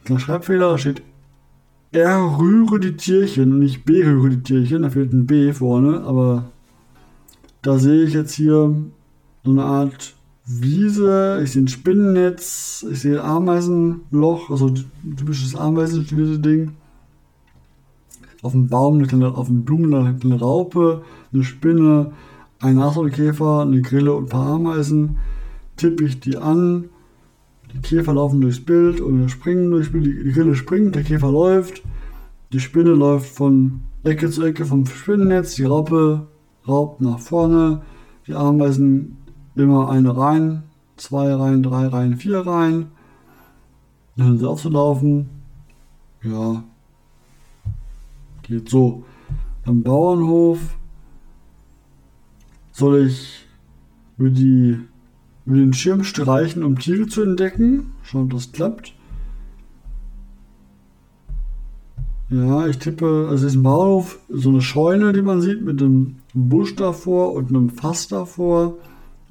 [0.07, 1.03] Der Schreibfehler, da steht
[1.91, 4.81] R rühre die Tierchen und nicht B rühre die Tierchen.
[4.81, 6.51] Da fehlt ein B vorne, aber
[7.61, 8.75] da sehe ich jetzt hier
[9.43, 10.15] so eine Art
[10.51, 16.71] Wiese, ich sehe ein Spinnennetz, ich sehe ein Ameisenloch, also ein typisches Ameisenschlüssel-Ding.
[18.41, 22.13] Auf dem Baum, eine kleine, auf dem Blumen eine kleine Raupe, eine Spinne,
[22.61, 25.17] ein Nashornkäfer, eine Grille und ein paar Ameisen.
[25.77, 26.89] Tippe ich die an,
[27.71, 31.83] die Käfer laufen durchs Bild und springen durchs Bild, die Grille springt, der Käfer läuft,
[32.51, 36.25] die Spinne läuft von Ecke zu Ecke vom Spinnennetz, die Raupe
[36.67, 37.83] raubt nach vorne,
[38.25, 39.18] die Ameisen
[39.59, 40.63] immer eine rein,
[40.97, 42.87] zwei Reihen, drei Reihen, vier Reihen.
[44.15, 45.29] Dann hören sie auf zu laufen.
[46.23, 46.63] Ja,
[48.43, 49.03] geht so.
[49.65, 50.59] Am Bauernhof
[52.71, 53.45] soll ich
[54.17, 54.77] über, die,
[55.45, 57.91] über den Schirm streichen, um Tiere zu entdecken.
[58.03, 58.93] Schauen, ob das klappt.
[62.29, 66.17] Ja, ich tippe, also ist ein Bauernhof, so eine Scheune, die man sieht, mit einem
[66.33, 68.75] Busch davor und einem Fass davor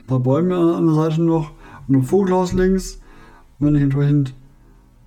[0.08, 1.52] paar Bäume an der Seite noch
[1.86, 3.00] und ein Vogelhaus links.
[3.58, 4.34] Und wenn ich entsprechend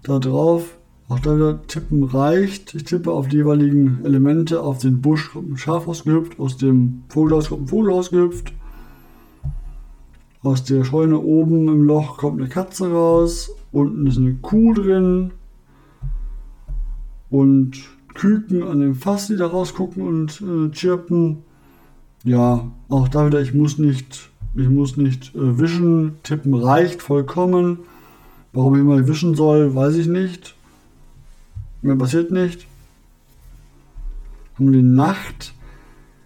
[0.04, 0.78] da drauf,
[1.10, 2.74] auch da wieder tippen reicht.
[2.74, 7.04] Ich tippe auf die jeweiligen Elemente, auf den Busch kommt ein Schaf ausgehüpft, aus dem
[7.10, 8.54] Vogelhaus kommt ein Vogel ausgehüpft.
[10.42, 13.52] Aus der Scheune oben im Loch kommt eine Katze raus.
[13.72, 15.32] Unten ist eine Kuh drin.
[17.30, 17.78] Und
[18.14, 21.40] Küken an dem Fass, die da rausgucken und äh, chirpen.
[22.24, 26.14] Ja, auch da wieder, ich muss nicht ich muss nicht äh, wischen.
[26.24, 27.80] Tippen reicht vollkommen.
[28.54, 30.56] Warum ich mal wischen soll, weiß ich nicht.
[31.82, 32.68] Mir passiert nicht.
[34.56, 35.54] Haben die Nacht.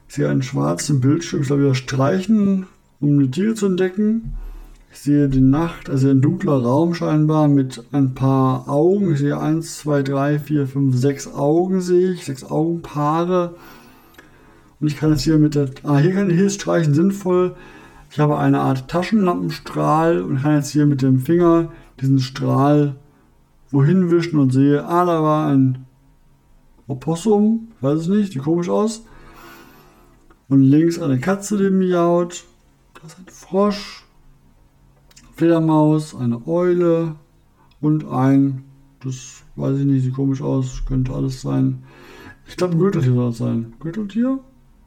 [0.07, 1.41] Ich sehe einen schwarzen Bildschirm.
[1.41, 2.65] Ich soll wieder streichen,
[2.99, 4.33] um die Tiere zu entdecken.
[4.91, 9.11] Ich sehe die Nacht, also ein dunkler Raum scheinbar mit ein paar Augen.
[9.11, 13.55] Ich sehe eins, zwei, drei, vier, fünf, sechs Augen sehe ich, sechs Augenpaare.
[14.79, 17.55] Und ich kann jetzt hier mit der, ah, hier kann hier ist Streichen sinnvoll.
[18.15, 22.95] Ich habe eine Art Taschenlampenstrahl und kann jetzt hier mit dem Finger diesen Strahl
[23.71, 25.86] wohin wischen und sehe, ah, da war ein
[26.88, 29.04] Opossum, weiß es nicht, sieht komisch aus.
[30.47, 32.45] Und links eine Katze, die miaut.
[32.93, 34.06] Da ist ein Frosch,
[35.36, 37.15] Fledermaus, eine Eule
[37.82, 38.63] und ein,
[39.04, 41.84] das weiß ich nicht, sieht komisch aus, könnte alles sein.
[42.47, 43.73] Ich glaube, ein Gürteltier soll das sein.
[43.82, 44.39] Gürteltier?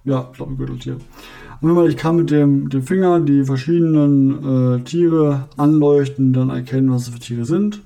[0.05, 0.97] Ja, ich glaube, ein Gürteltier.
[1.61, 7.03] Und ich kann mit dem, dem Finger die verschiedenen äh, Tiere anleuchten, dann erkennen, was
[7.03, 7.83] es für Tiere sind.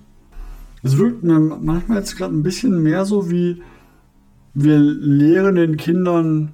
[0.82, 3.62] Es wirkt mir manchmal jetzt gerade ein bisschen mehr so wie
[4.54, 6.52] wir lehren den Kindern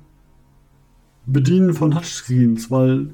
[1.26, 3.10] Bedienen von Touchscreens, weil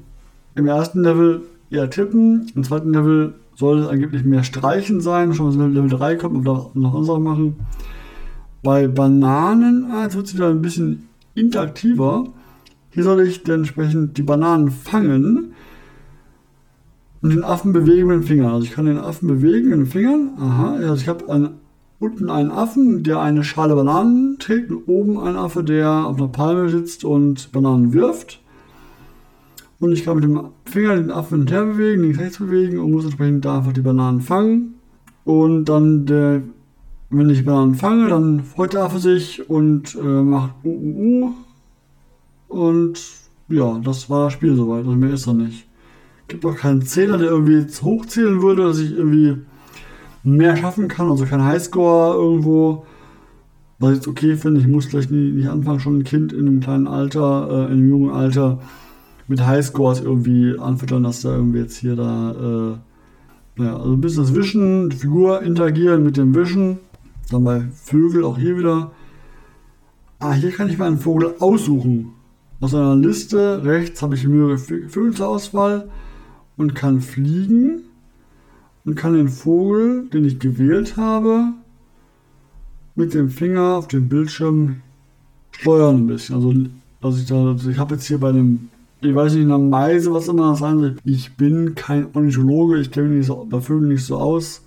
[0.55, 5.47] im ersten Level eher tippen, im zweiten Level soll es angeblich mehr Streichen sein, schon
[5.47, 7.55] was Level 3 kommt und noch andere machen.
[8.63, 12.27] Bei Bananen, ah, wird es wieder ein bisschen interaktiver.
[12.95, 15.51] Hier soll ich dann entsprechend die Bananen fangen
[17.21, 18.53] und den Affen bewegen mit den Fingern.
[18.53, 20.29] Also ich kann den Affen bewegen mit den Fingern.
[20.39, 21.49] Aha, also ich habe einen,
[21.99, 26.29] unten einen Affen, der eine Schale Bananen trägt und oben einen Affe, der auf einer
[26.29, 28.41] Palme sitzt und Bananen wirft.
[29.81, 32.79] Und ich kann mit dem Finger den Affen hin und her bewegen, links rechts bewegen
[32.79, 34.75] und muss entsprechend da einfach die Bananen fangen.
[35.25, 36.43] Und dann, der,
[37.09, 41.33] wenn ich Bananen fange, dann freut der Affe sich und äh, macht uh, uh, uh
[42.47, 42.99] und
[43.47, 44.85] ja, das war das Spiel soweit.
[44.85, 45.67] Also mehr ist er nicht.
[46.27, 49.37] Gibt auch keinen Zähler, der irgendwie hochzählen würde, dass ich irgendwie
[50.23, 51.09] mehr schaffen kann.
[51.09, 52.85] Also kein Highscore irgendwo.
[53.77, 56.47] Was ich jetzt okay finde, ich muss vielleicht nicht, nicht anfangen, schon ein Kind in
[56.47, 58.59] einem kleinen Alter, äh, in einem jungen Alter
[59.27, 64.23] mit Highscores irgendwie anfüttern, dass da irgendwie jetzt hier da, äh, naja, also ein bisschen
[64.23, 66.79] das Wischen, die Figur interagieren mit dem Wischen.
[67.31, 68.91] Dann bei Vögel auch hier wieder.
[70.19, 72.14] Ah, hier kann ich mir einen Vogel aussuchen.
[72.61, 75.89] Aus einer Liste rechts habe ich mehrere Vögel zur Auswahl
[76.57, 77.83] und kann fliegen
[78.85, 81.53] und kann den Vogel, den ich gewählt habe,
[82.95, 84.77] mit dem Finger auf dem Bildschirm
[85.51, 86.35] steuern ein bisschen.
[86.35, 86.53] Also,
[87.01, 88.69] also ich, also ich habe jetzt hier bei einem,
[89.01, 90.95] ich weiß nicht, einer Meise, was immer das sein soll.
[91.03, 94.64] Ich bin kein Ornithologe, ich kenne mich so, bei Vögeln nicht so aus.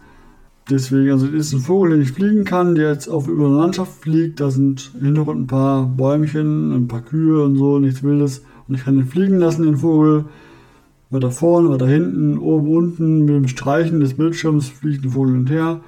[0.71, 3.57] Deswegen, also das ist ein Vogel, den ich fliegen kann, der jetzt auf über eine
[3.57, 4.41] Landschaft fliegt.
[4.41, 8.45] Da sind im Hintergrund ein paar Bäumchen, ein paar Kühe und so, nichts Wildes.
[8.67, 10.27] Und ich kann den fliegen lassen, den Vogel.
[11.11, 15.41] Weiter vorne, weiter hinten, oben, unten, mit dem Streichen des Bildschirms fliegt ein Vogel hin
[15.41, 15.81] und her.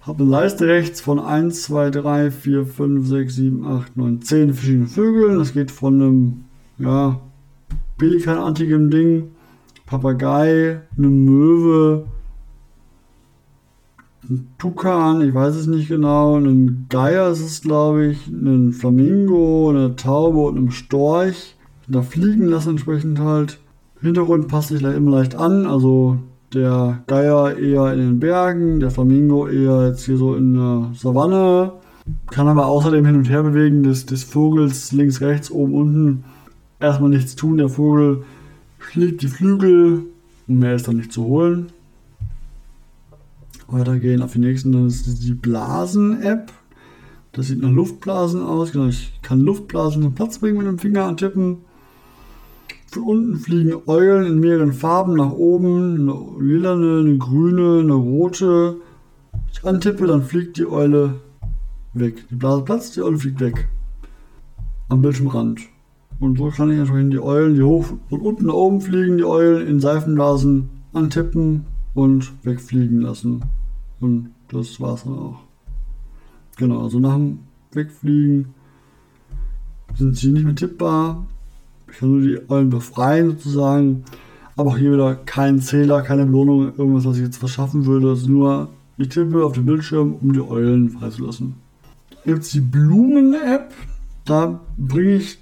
[0.00, 4.54] Habe eine Leiste rechts von 1, 2, 3, 4, 5, 6, 7, 8, 9, 10
[4.54, 5.38] verschiedenen Vögeln.
[5.38, 6.44] Das geht von einem,
[6.78, 7.20] ja,
[7.98, 9.28] Pelikanartigen Ding,
[9.84, 12.06] Papagei, eine Möwe,
[14.32, 19.68] ein Tukan, ich weiß es nicht genau, ein Geier ist es, glaube ich, ein Flamingo,
[19.70, 21.56] eine Taube und ein Storch.
[21.88, 23.58] Da fliegen lassen entsprechend halt.
[24.00, 26.16] Hintergrund passt sich immer leicht an, also
[26.54, 31.72] der Geier eher in den Bergen, der Flamingo eher jetzt hier so in der Savanne.
[32.30, 36.24] Kann aber außerdem hin und her bewegen des, des Vogels links, rechts, oben, unten.
[36.80, 38.24] Erstmal nichts tun, der Vogel
[38.78, 40.04] schlägt die Flügel
[40.48, 41.68] und mehr ist dann nicht zu holen
[43.72, 44.72] weitergehen auf die nächsten.
[44.72, 46.52] Dann ist die Blasen-App.
[47.32, 48.72] Das sieht nach Luftblasen aus.
[48.72, 51.58] Genau, ich kann Luftblasen in Platz bringen mit dem Finger antippen.
[52.86, 55.94] Von unten fliegen Eulen in mehreren Farben nach oben.
[55.94, 58.76] Eine lilane, eine grüne, eine rote.
[59.50, 61.14] Ich antippe, dann fliegt die Eule
[61.94, 62.28] weg.
[62.30, 63.68] Die Blase platzt, die Eule fliegt weg.
[64.90, 65.60] Am Bildschirmrand.
[66.20, 69.24] Und so kann ich entsprechend die Eulen, die hoch von unten nach oben fliegen, die
[69.24, 73.42] Eulen in Seifenblasen antippen und wegfliegen lassen.
[74.02, 75.38] Und das war's dann auch.
[76.58, 77.38] Genau, also nach dem
[77.70, 78.52] Wegfliegen
[79.94, 81.24] sind sie nicht mehr tippbar.
[81.90, 84.04] Ich kann nur die Eulen befreien sozusagen.
[84.56, 88.08] Aber auch hier wieder kein Zähler, keine Belohnung, irgendwas, was ich jetzt verschaffen würde.
[88.08, 91.54] Das ist nur, ich tippe auf den Bildschirm, um die Eulen freizulassen.
[92.24, 93.72] Jetzt die Blumen-App.
[94.24, 95.38] Da bringe ich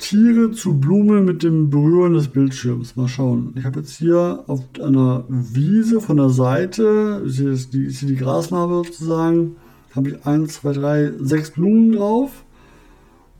[0.00, 2.96] Tiere zu Blumen mit dem Berühren des Bildschirms.
[2.96, 3.52] Mal schauen.
[3.56, 8.08] Ich habe jetzt hier auf einer Wiese von der Seite, ist hier die, ist hier
[8.08, 9.56] die Grasnarbe sozusagen,
[9.94, 12.44] habe ich 1, 2, 3, 6 Blumen drauf.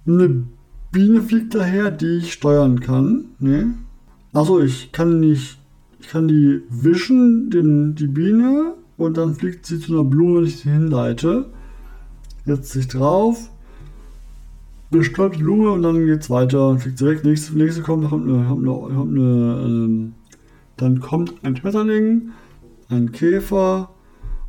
[0.06, 0.44] Eine
[0.92, 3.24] Biene fliegt daher, die ich steuern kann.
[3.38, 3.74] Ne?
[4.32, 5.58] Achso, ich kann nicht.
[6.00, 10.46] Ich kann die wischen, den, die Biene, und dann fliegt sie zu einer Blume, wenn
[10.46, 11.46] ich sie hinleite.
[12.44, 13.50] Jetzt sich drauf,
[14.90, 17.24] bestäubt die Blume und dann geht's weiter, fliegt sie weg.
[17.24, 20.14] Nächste, nächste kommt, kommt eine, kommt eine, kommt eine ähm,
[20.76, 22.30] dann kommt ein Schmetterling,
[22.88, 23.90] ein Käfer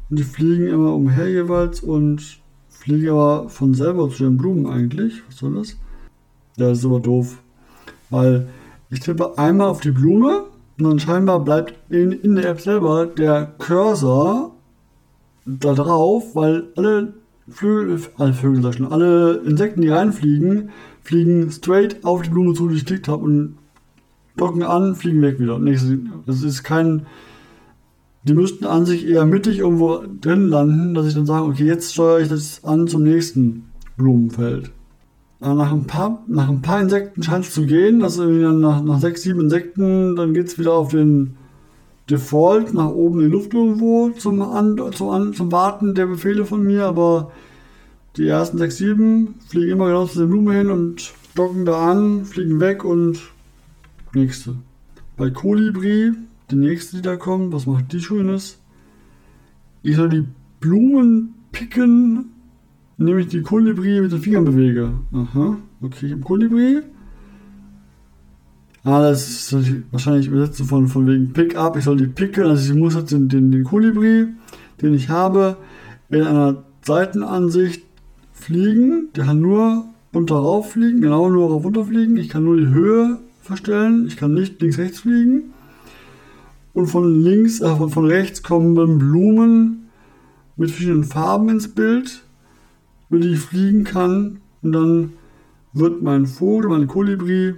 [0.09, 5.21] und die fliegen immer umher jeweils und fliegen aber von selber zu den Blumen eigentlich.
[5.27, 5.77] Was soll das?
[6.57, 7.41] Ja, das ist aber doof.
[8.09, 8.47] Weil
[8.89, 10.45] ich tippe einmal auf die Blume
[10.77, 14.55] und dann scheinbar bleibt in, in der App selber der Cursor
[15.45, 17.13] da drauf, weil alle
[17.49, 20.69] Flügel, alle Vögel, schon, alle Insekten, die reinfliegen,
[21.03, 23.57] fliegen straight auf die Blume zu, die ich geklickt habe und
[24.37, 25.59] docken an, fliegen weg wieder.
[26.25, 27.05] Das ist kein.
[28.23, 31.93] Die müssten an sich eher mittig irgendwo drin landen, dass ich dann sage, okay, jetzt
[31.93, 34.71] steuere ich das an zum nächsten Blumenfeld.
[35.39, 39.23] Nach ein paar, nach ein paar Insekten scheint es zu gehen, also nach, nach sechs,
[39.23, 41.35] sieben Insekten, dann geht es wieder auf den
[42.11, 46.45] Default nach oben in die Luft irgendwo zum, an, zum, an, zum Warten der Befehle
[46.45, 47.31] von mir, aber
[48.17, 52.25] die ersten 6, 7 fliegen immer genau zu der Blume hin und docken da an,
[52.25, 53.19] fliegen weg und
[54.13, 54.55] nächste.
[55.17, 56.11] Bei Kolibri,
[56.49, 58.59] die nächste, die da kommt, was macht die Schönes?
[59.83, 60.25] Ich soll die
[60.59, 62.31] Blumen picken,
[62.97, 64.91] indem ich die Kolibri mit den Fingern bewege.
[65.13, 66.81] Aha, okay, ich habe Kolibri.
[68.83, 71.77] Ah, das ist wahrscheinlich übersetzt von, von wegen Pick-up.
[71.77, 72.45] Ich soll die picken.
[72.45, 74.27] Also ich muss jetzt den, den, den Kolibri,
[74.81, 75.57] den ich habe,
[76.09, 77.83] in einer Seitenansicht
[78.33, 79.09] fliegen.
[79.15, 82.17] Der kann nur runter rauf fliegen, genau nur rauf runter fliegen.
[82.17, 84.07] Ich kann nur die Höhe verstellen.
[84.07, 85.53] Ich kann nicht links rechts fliegen.
[86.73, 89.89] Und von links, äh, von, von rechts kommen Blumen
[90.55, 92.23] mit verschiedenen Farben ins Bild,
[93.11, 94.39] über die ich fliegen kann.
[94.63, 95.13] Und dann
[95.73, 97.53] wird mein Vogel, mein Kolibri,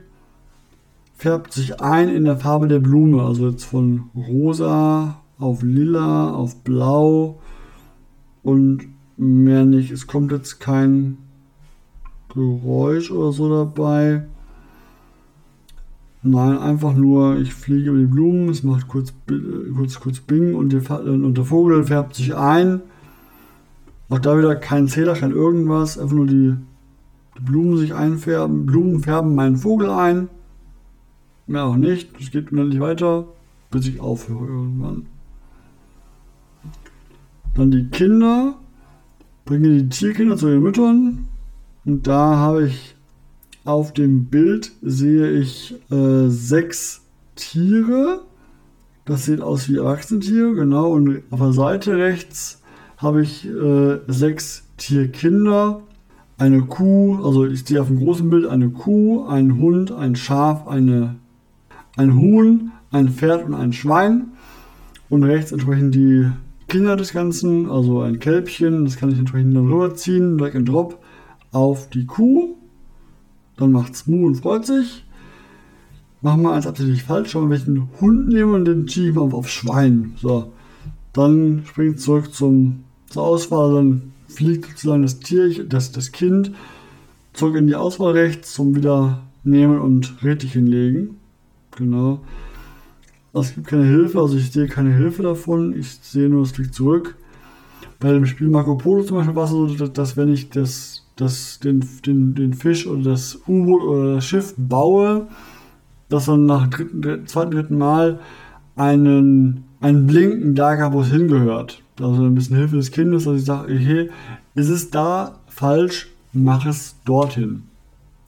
[1.23, 3.23] färbt sich ein in der Farbe der Blume.
[3.23, 7.39] Also jetzt von rosa auf lila, auf blau
[8.43, 8.81] und
[9.15, 9.89] mehr nicht.
[9.89, 11.17] Es kommt jetzt kein
[12.33, 14.25] Geräusch oder so dabei.
[16.23, 19.13] Nein, einfach nur, ich fliege über die Blumen, es macht kurz,
[19.77, 22.81] kurz, kurz Bing und, die, und der Vogel färbt sich ein.
[24.09, 26.55] Auch da wieder kein Zähler, kein irgendwas, einfach nur die,
[27.37, 28.65] die Blumen sich einfärben.
[28.65, 30.27] Blumen färben meinen Vogel ein.
[31.47, 32.09] Mehr auch nicht.
[32.19, 33.25] Es geht unendlich weiter,
[33.71, 35.07] bis ich aufhöre irgendwann.
[37.55, 38.55] Dann die Kinder.
[39.45, 41.27] Bringe die Tierkinder zu den Müttern.
[41.85, 42.95] Und da habe ich
[43.65, 47.01] auf dem Bild sehe ich äh, sechs
[47.35, 48.21] Tiere.
[49.05, 50.91] Das sieht aus wie Erwachsenentiere, genau.
[50.91, 52.61] Und auf der Seite rechts
[52.97, 55.81] habe ich äh, sechs Tierkinder.
[56.37, 60.67] Eine Kuh, also ich sehe auf dem großen Bild eine Kuh, ein Hund, ein Schaf,
[60.67, 61.15] eine
[61.95, 64.31] ein Huhn, ein Pferd und ein Schwein.
[65.09, 66.27] Und rechts entsprechend die
[66.67, 70.99] Kinder des Ganzen, also ein Kälbchen, das kann ich entsprechend dann rüberziehen, Drag and Drop
[71.51, 72.55] auf die Kuh.
[73.57, 75.05] Dann macht es Mu und freut sich.
[76.21, 79.49] Machen wir eins absichtlich falsch, schauen wir welchen Hund nehmen und den ich mal auf
[79.49, 80.13] Schwein.
[80.21, 80.51] So.
[81.11, 86.53] Dann springt zurück zum, zur Auswahl, dann fliegt sozusagen das Tier, das, das Kind
[87.33, 91.17] zurück in die Auswahl rechts zum wieder nehmen und richtig hinlegen.
[91.77, 92.21] Genau.
[93.33, 95.73] Also es gibt keine Hilfe, also ich sehe keine Hilfe davon.
[95.77, 97.15] Ich sehe nur, es liegt zurück.
[97.99, 101.59] Bei dem Spiel Marco Polo zum Beispiel war es so, dass wenn ich das, das,
[101.59, 105.27] den, den, den Fisch oder das U-Boot oder das Schiff baue,
[106.09, 108.19] dass dann nach dritten, zweiten, dritten Mal
[108.75, 111.81] einen, einen Blinken da gab, wo es hingehört.
[111.99, 114.09] Also ein bisschen Hilfe des Kindes, dass ich sage, hey,
[114.55, 117.63] ist es da falsch, mach es dorthin.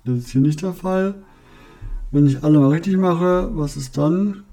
[0.04, 1.16] Das ist hier nicht der Fall.
[2.16, 4.46] Wenn ich alle mal richtig mache, was ist dann?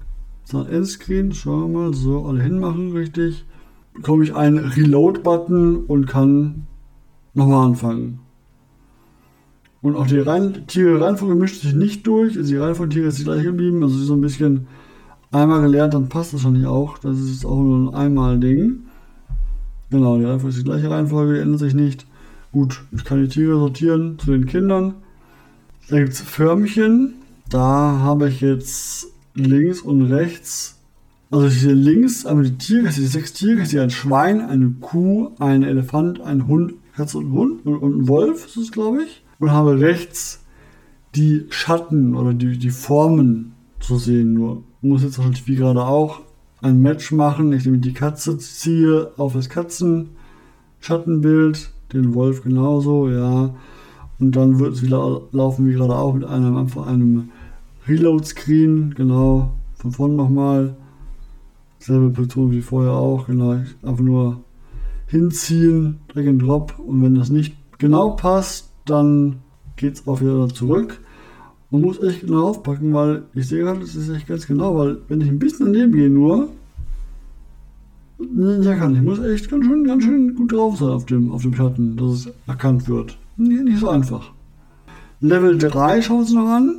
[0.43, 3.45] So, Endscreen, schauen wir mal, so, alle hinmachen richtig.
[3.93, 6.67] Bekomme ich einen Reload-Button und kann
[7.33, 8.19] nochmal anfangen.
[9.81, 12.35] Und auch die Rein Tiere Reihenfolge mischt sich nicht durch.
[12.35, 13.81] Also die Reihenfolge Tiere ist die gleiche geblieben.
[13.81, 14.67] Also so ein bisschen
[15.31, 16.97] einmal gelernt, dann passt das schon nicht auch.
[16.97, 18.79] Das ist auch nur ein Einmal-Ding.
[19.89, 22.07] Genau, die Reihenfolge ist die gleiche Reihenfolge, die ändert sich nicht.
[22.51, 24.95] Gut, ich kann die Tiere sortieren zu den Kindern.
[25.87, 27.22] Da gibt es Förmchen.
[27.49, 30.79] Da habe ich jetzt links und rechts,
[31.31, 35.63] also hier links einmal die Tiere, die sechs Tiere, hier ein Schwein, eine Kuh, ein
[35.63, 39.23] Elefant, ein Hund, Katze und Hund und, und ein Wolf ist es, glaube ich.
[39.39, 40.43] Und habe rechts
[41.15, 44.63] die Schatten oder die, die Formen zu sehen nur.
[44.81, 46.21] Muss jetzt natürlich wie gerade auch
[46.61, 47.51] ein Match machen.
[47.53, 53.55] Ich nehme die Katze, ziehe auf das Katzenschattenbild, den Wolf genauso, ja.
[54.19, 57.29] Und dann wird es wieder laufen wie gerade auch mit einem einfach einem
[57.87, 60.75] Reload-Screen, genau, von vorne nochmal.
[61.79, 63.51] Selbe Position wie vorher auch, genau.
[63.81, 64.43] Einfach nur
[65.07, 66.79] hinziehen, Drag and Drop.
[66.79, 69.39] Und wenn das nicht genau passt, dann
[69.75, 71.01] geht es auch wieder zurück.
[71.71, 74.97] man muss echt genau aufpacken, weil ich sehe gerade, das ist echt ganz genau, weil
[75.07, 76.49] wenn ich ein bisschen daneben gehe nur,
[78.19, 81.41] ja kann ich, muss echt ganz schön, ganz schön gut drauf sein auf dem, auf
[81.41, 83.17] dem Schatten, dass es erkannt wird.
[83.37, 84.31] Nee, nicht so einfach.
[85.19, 86.75] Level 3 schauen wir uns noch an.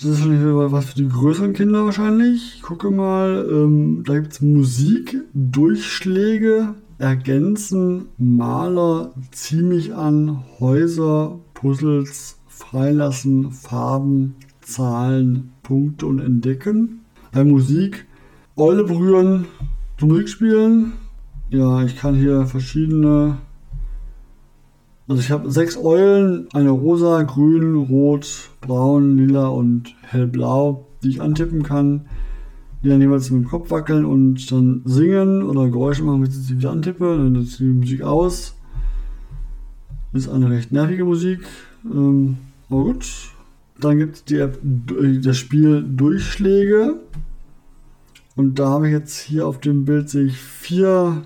[0.00, 2.54] Das ist wahrscheinlich was für die größeren Kinder wahrscheinlich.
[2.54, 11.40] Ich gucke mal, ähm, da gibt es Musik, Durchschläge, Ergänzen, Maler, zieh mich an, Häuser,
[11.52, 17.00] Puzzles, Freilassen, Farben, Zahlen, Punkte und Entdecken.
[17.32, 18.06] Bei Musik
[18.54, 19.46] Eule berühren,
[19.96, 20.92] Musik spielen.
[21.50, 23.38] Ja, ich kann hier verschiedene.
[25.08, 31.22] Also ich habe sechs Eulen, eine rosa, grün, rot, braun, lila und hellblau, die ich
[31.22, 32.02] antippen kann,
[32.82, 36.36] die dann jeweils mit dem Kopf wackeln und dann singen oder Geräusche machen, wenn ich
[36.36, 38.54] sie wieder antippe, dann ist die Musik aus.
[40.12, 41.40] Ist eine recht nervige Musik.
[41.84, 42.36] Ähm,
[42.68, 43.06] aber gut.
[43.80, 46.96] Dann gibt es die App, das Spiel Durchschläge.
[48.36, 51.22] Und da habe ich jetzt hier auf dem Bild sehe ich vier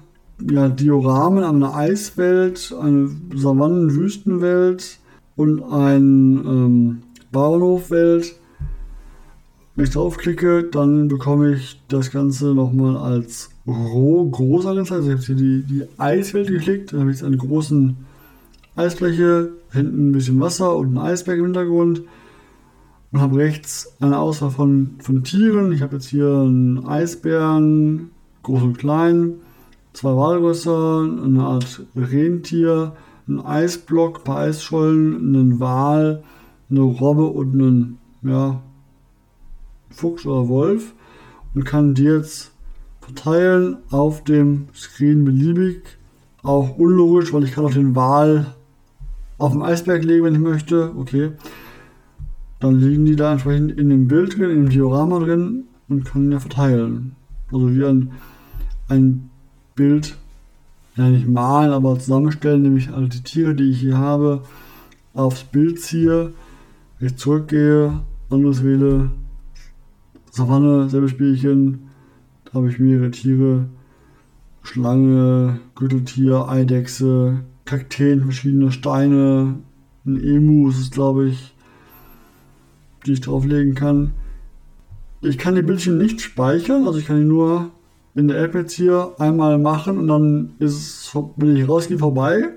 [0.51, 4.99] ja, Dioramen, eine Eiswelt, eine Savannen-Wüstenwelt
[5.37, 8.35] und ein ähm, Bauernhofwelt.
[9.75, 15.01] Wenn ich draufklicke, dann bekomme ich das Ganze nochmal als roh groß angezeigt.
[15.01, 17.95] Also ich habe hier die, die Eiswelt geklickt, dann habe ich jetzt eine große
[18.77, 22.03] Eisfläche, hinten ein bisschen Wasser und ein Eisberg im Hintergrund
[23.13, 25.73] und habe rechts eine Auswahl von, von Tieren.
[25.73, 28.11] Ich habe jetzt hier einen Eisbären,
[28.43, 29.35] groß und klein,
[29.93, 32.93] zwei Walrösser, eine Art Rentier,
[33.29, 36.23] einen Eisblock, ein paar Eisschollen, einen Wal,
[36.71, 38.63] eine Robbe und einen ja,
[39.91, 40.95] Fuchs oder Wolf
[41.55, 42.53] und kann die jetzt
[43.01, 45.83] verteilen auf dem Screen beliebig.
[46.43, 48.55] Auch unlogisch, weil ich kann auch den Wal
[49.39, 50.93] auf dem Eisberg legen, wenn ich möchte.
[50.97, 51.33] Okay.
[52.59, 56.33] Dann liegen die da entsprechend in dem Bild drin, in dem Diorama drin und können
[56.33, 57.17] ja verteilen.
[57.53, 58.13] Also wie ein,
[58.89, 59.31] ein
[59.75, 60.17] Bild,
[60.97, 64.43] ja nicht malen, aber zusammenstellen, nämlich alle die Tiere, die ich hier habe,
[65.15, 66.33] aufs Bild ziehe,
[67.01, 68.01] ich zurückgehe,
[68.31, 69.11] anderes wähle,
[70.31, 71.91] Savanne, selbe Spielchen,
[72.45, 73.67] da habe ich mehrere Tiere,
[74.63, 79.57] Schlange, Gürteltier, Eidechse, Kakteen, verschiedene Steine,
[80.05, 81.55] ein Emu ist es, glaube ich,
[83.07, 84.13] die ich drauflegen kann.
[85.21, 87.71] Ich kann die Bildchen nicht speichern, also ich kann die nur
[88.15, 92.51] in der App jetzt hier einmal machen und dann ist wenn ich rausgehe, vorbei.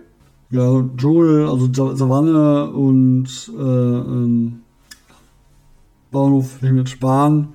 [0.51, 3.28] Ja, Dschungel, also Savanne und
[3.58, 4.62] äh, ähm,
[6.12, 7.49] Bauernhof mit Sparen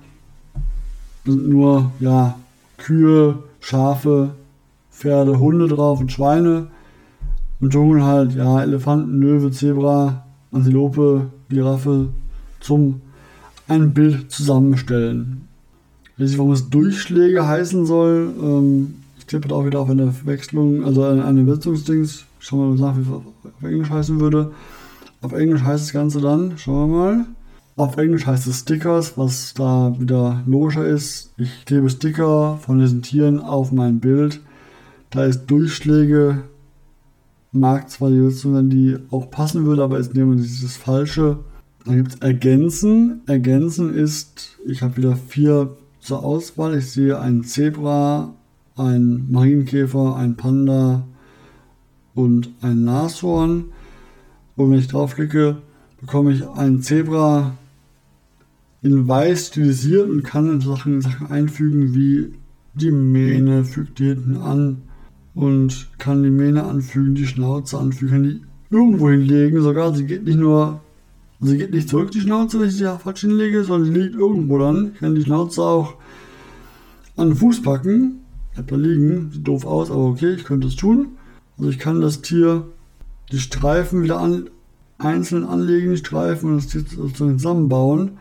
[1.24, 2.38] sind nur ja,
[2.78, 4.34] Kühe, Schafe,
[4.90, 6.68] Pferde, Hunde drauf und Schweine.
[7.60, 12.08] Und Dschungel halt, ja, Elefanten, Löwe, Zebra, Antilope, Giraffe
[12.60, 13.02] zum
[13.68, 15.48] ein Bild zusammenstellen.
[16.20, 18.30] Weiß nicht, warum es Durchschläge heißen soll.
[18.42, 22.26] Ähm, ich tippe da auch wieder auf eine Verwechslung, also eine, eine Übersetzungsdings.
[22.38, 24.52] Schauen wir mal nach, wie es auf Englisch heißen würde.
[25.22, 27.26] Auf Englisch heißt das Ganze dann, schauen wir mal.
[27.76, 31.32] Auf Englisch heißt es Stickers, was da wieder logischer ist.
[31.38, 34.40] Ich klebe Sticker von diesen Tieren auf mein Bild.
[35.08, 36.42] Da ist Durchschläge
[37.50, 41.38] mag zwar die Übersetzung sein, die auch passen würde, aber ist nehmen dieses falsche.
[41.86, 43.22] Dann gibt es Ergänzen.
[43.26, 46.78] Ergänzen ist, ich habe wieder vier zur Auswahl.
[46.78, 48.34] Ich sehe ein Zebra,
[48.76, 51.06] ein Marienkäfer, ein Panda
[52.14, 53.66] und ein Nashorn.
[54.56, 55.58] Und wenn ich draufklicke,
[56.00, 57.56] bekomme ich ein Zebra
[58.82, 62.32] in weiß stilisiert und kann Sachen, Sachen einfügen wie
[62.74, 64.82] die Mähne, fügt die hinten an
[65.34, 68.40] und kann die Mähne anfügen, die Schnauze anfügen, die
[68.74, 69.60] irgendwo hinlegen.
[69.60, 70.80] Sogar sie geht nicht nur,
[71.40, 74.58] sie geht nicht zurück, die Schnauze, wenn ich sie falsch hinlege, sondern sie liegt irgendwo
[74.58, 74.92] dann.
[74.94, 75.94] Ich kann die Schnauze auch
[77.16, 78.20] an den Fuß packen.
[78.56, 81.08] Hab da liegen, sieht doof aus, aber okay, ich könnte es tun.
[81.56, 82.66] Also ich kann das Tier,
[83.32, 84.50] die Streifen wieder an,
[84.98, 86.84] einzeln anlegen, die Streifen und das Tier
[87.14, 88.12] zusammenbauen,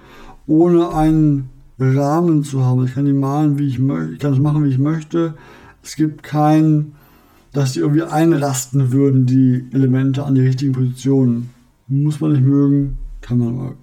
[0.47, 1.49] ohne einen
[1.80, 2.86] Rahmen zu haben.
[2.86, 5.34] Ich kann die malen, wie ich möchte, ich kann es machen, wie ich möchte.
[5.82, 6.93] Es gibt kein
[7.53, 11.49] dass die irgendwie einrasten würden, die Elemente an die richtigen Positionen.
[11.88, 13.76] Muss man nicht mögen, kann man mal.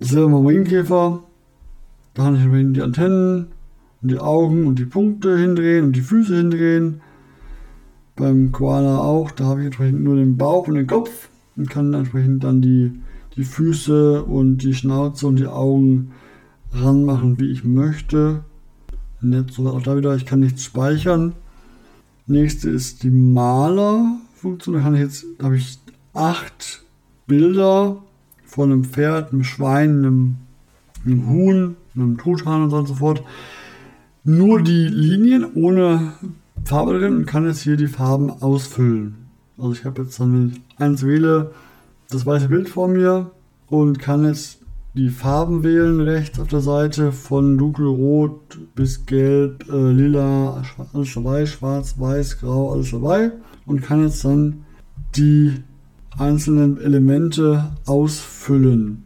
[0.00, 1.22] Selber mal Marienkäfer.
[2.14, 3.48] Da kann ich die Antennen
[4.02, 7.00] und die Augen und die Punkte hindrehen und die Füße hindrehen.
[8.16, 11.92] Beim Koala auch, da habe ich entsprechend nur den Bauch und den Kopf und kann
[11.94, 12.92] entsprechend dann die,
[13.36, 16.12] die Füße und die Schnauze und die Augen
[16.72, 18.44] ranmachen, wie ich möchte.
[19.20, 21.32] Nett, so auch da wieder, ich kann nichts speichern.
[22.26, 24.76] Nächste ist die Maler-Funktion.
[24.76, 25.78] Da kann ich jetzt, habe ich
[26.14, 26.82] acht
[27.26, 28.02] Bilder
[28.44, 30.36] von einem Pferd, einem Schwein, einem,
[31.04, 33.22] einem Huhn, einem Truthahn und so und so fort.
[34.24, 36.14] Nur die Linien ohne
[36.64, 39.16] Farbe drin und kann jetzt hier die Farben ausfüllen.
[39.58, 41.52] Also ich habe jetzt dann, wenn ich eins wähle,
[42.10, 43.30] das weiße Bild vor mir
[43.68, 44.60] und kann jetzt
[44.94, 50.62] die Farben wählen rechts auf der Seite von dunkelrot bis gelb, äh, lila,
[50.92, 53.32] alles dabei, schwarz, weiß, grau, alles dabei
[53.66, 54.64] und kann jetzt dann
[55.16, 55.54] die
[56.18, 59.04] einzelnen Elemente ausfüllen.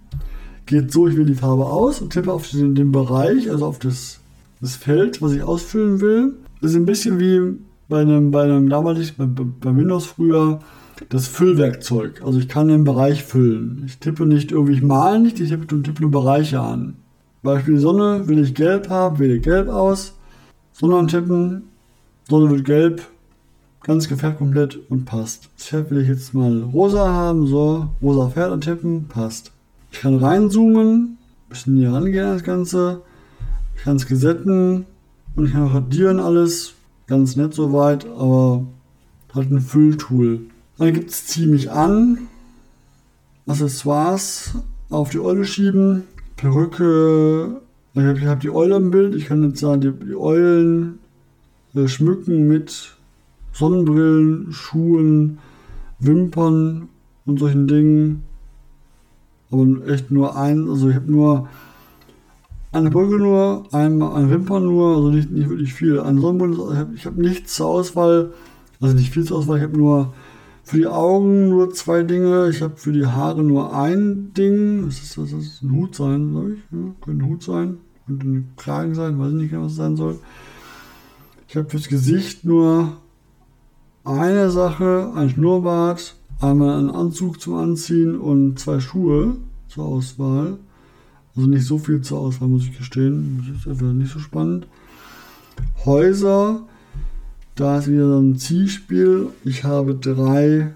[0.66, 3.78] Geht so, ich wähle die Farbe aus und tippe auf den, den Bereich, also auf
[3.78, 4.20] das,
[4.60, 6.34] das Feld, was ich ausfüllen will.
[6.60, 10.60] Das ist ein bisschen wie bei einem, bei einem damalig, bei, bei Windows früher,
[11.08, 12.22] das Füllwerkzeug.
[12.24, 13.84] Also ich kann den Bereich füllen.
[13.86, 16.96] Ich tippe nicht irgendwie, ich male nicht, ich tippe, tippe nur Bereiche an.
[17.42, 20.14] Beispiel Sonne, will ich gelb haben, wähle gelb aus.
[20.72, 21.62] Sonne antippen,
[22.28, 23.02] Sonne wird gelb,
[23.88, 25.48] ganz gefärbt komplett und passt.
[25.56, 29.50] Das Pferd will ich jetzt mal rosa haben, so, rosa Pferd antippen, passt.
[29.90, 31.16] Ich kann reinzoomen,
[31.48, 33.00] bisschen näher rangehen an das Ganze.
[33.74, 34.84] Ich kann es gesetten
[35.34, 36.74] und ich kann radieren alles.
[37.06, 38.66] Ganz nett soweit, aber
[39.34, 40.40] halt ein Fülltool.
[40.76, 42.28] Dann gibt es ziemlich an.
[43.46, 44.52] Accessoires
[44.90, 46.02] auf die Eule schieben.
[46.36, 47.62] Perücke.
[47.94, 49.14] Ich habe hab die Eule im Bild.
[49.14, 50.98] Ich kann jetzt sagen, die, die Eulen
[51.74, 52.97] äh, schmücken mit
[53.52, 55.38] Sonnenbrillen, Schuhen,
[55.98, 56.88] Wimpern
[57.26, 58.22] und solchen Dingen.
[59.50, 61.48] Aber echt nur ein, also ich habe nur
[62.70, 66.00] eine Brücke nur, ein, ein Wimpern nur, also nicht, nicht wirklich viel.
[66.00, 68.32] An Sonnenbrillen, ich habe hab nichts zur Auswahl,
[68.80, 70.12] also nicht viel zur Auswahl, ich habe nur
[70.68, 72.50] für die Augen nur zwei Dinge.
[72.50, 74.84] Ich habe für die Haare nur ein Ding.
[74.84, 76.58] Das ist, das ist ein Hut sein, glaube ich.
[76.70, 77.78] Ja, könnte ein Hut sein.
[78.06, 79.18] Könnte ein Kragen sein.
[79.18, 80.18] Weiß nicht genau, was es sein soll.
[81.48, 82.98] Ich habe fürs Gesicht nur
[84.08, 85.12] eine Sache.
[85.14, 86.14] Ein Schnurrbart.
[86.40, 89.36] Einmal einen Anzug zum Anziehen und zwei Schuhe
[89.68, 90.58] zur Auswahl.
[91.36, 93.44] Also nicht so viel zur Auswahl, muss ich gestehen.
[93.48, 94.66] Das ist einfach nicht so spannend.
[95.84, 96.62] Häuser
[97.58, 99.30] da ist wieder so ein Zielspiel.
[99.44, 100.74] Ich habe drei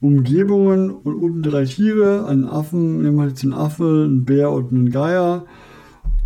[0.00, 2.26] Umgebungen und unten drei Tiere.
[2.26, 5.46] Einen Affen, nehmen wir jetzt einen Affe, einen Bär und einen Geier.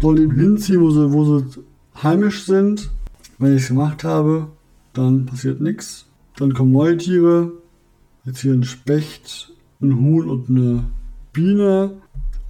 [0.00, 1.60] Soll eben hinziehen, wo sie, wo sie
[2.02, 2.88] heimisch sind.
[3.38, 4.46] Wenn ich es gemacht habe,
[4.94, 6.07] dann passiert nichts.
[6.38, 7.52] Dann kommen neue Tiere.
[8.24, 10.84] Jetzt hier ein Specht, ein Huhn und eine
[11.32, 12.00] Biene.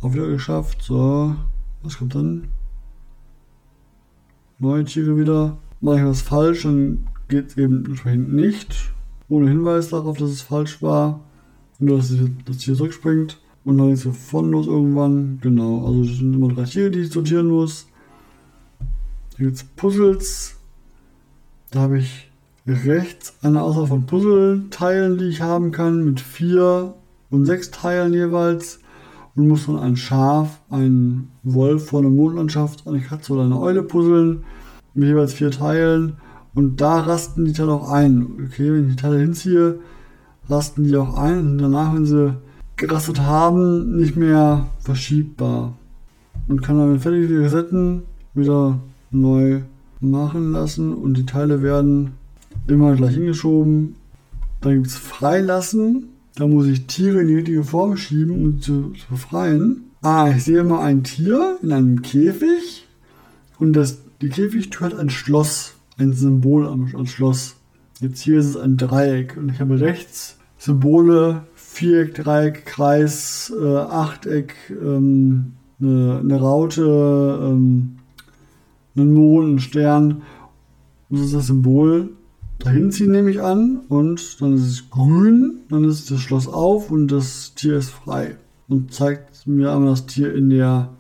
[0.03, 0.83] Auch wieder geschafft.
[0.83, 1.35] So,
[1.83, 2.49] was kommt dann?
[4.59, 5.57] Neue Tiere wieder.
[5.81, 8.93] Mache ich was falsch, dann geht es eben entsprechend nicht.
[9.31, 11.21] Ohne Hinweis darauf, dass es falsch war.
[11.79, 13.41] Nur, dass es das hier zurückspringt.
[13.65, 15.39] Und dann ist es von los irgendwann.
[15.41, 17.87] Genau, also das sind immer drei Tiere, die ich sortieren muss.
[19.37, 20.57] Hier gibt es Puzzles.
[21.71, 22.28] Da habe ich
[22.69, 26.95] rechts eine Auswahl von Puzzleteilen, die ich haben kann, mit vier
[27.31, 28.81] und sechs Teilen jeweils.
[29.35, 33.83] Und muss dann ein Schaf, ein Wolf vor einer Mondlandschaft, eine Katze oder eine Eule
[33.83, 34.45] puzzeln.
[34.95, 36.15] Mit jeweils vier Teilen.
[36.55, 38.27] Und da rasten die Teile auch ein.
[38.47, 39.79] Okay, wenn ich die Teile hinziehe,
[40.49, 42.35] rasten die auch ein und danach, wenn sie
[42.77, 45.75] gerastet haben, nicht mehr verschiebbar.
[46.49, 48.03] Und kann dann fertige Resetten
[48.35, 49.61] wieder neu
[50.01, 52.18] machen lassen und die Teile werden
[52.71, 53.97] immer gleich hingeschoben.
[54.61, 56.09] Dann gibt es Freilassen.
[56.35, 59.85] Da muss ich Tiere in die richtige Form schieben, um zu, zu befreien.
[60.03, 62.87] Ah, ich sehe immer ein Tier in einem Käfig
[63.59, 67.57] und das, die Käfigtür hat ein Schloss ein Symbol am, am Schloss.
[68.01, 73.77] Jetzt hier ist es ein Dreieck und ich habe rechts Symbole, Viereck, Dreieck, Kreis, äh,
[73.77, 77.99] Achteck, ähm, eine, eine, Raute, ähm,
[78.97, 80.23] einen Mond, einen Stern.
[81.11, 82.11] Das ist das Symbol.
[82.59, 86.91] Dahin ziehen nehme ich an und dann ist es grün, dann ist das Schloss auf
[86.91, 88.37] und das Tier ist frei
[88.69, 90.91] und zeigt mir einmal das Tier in der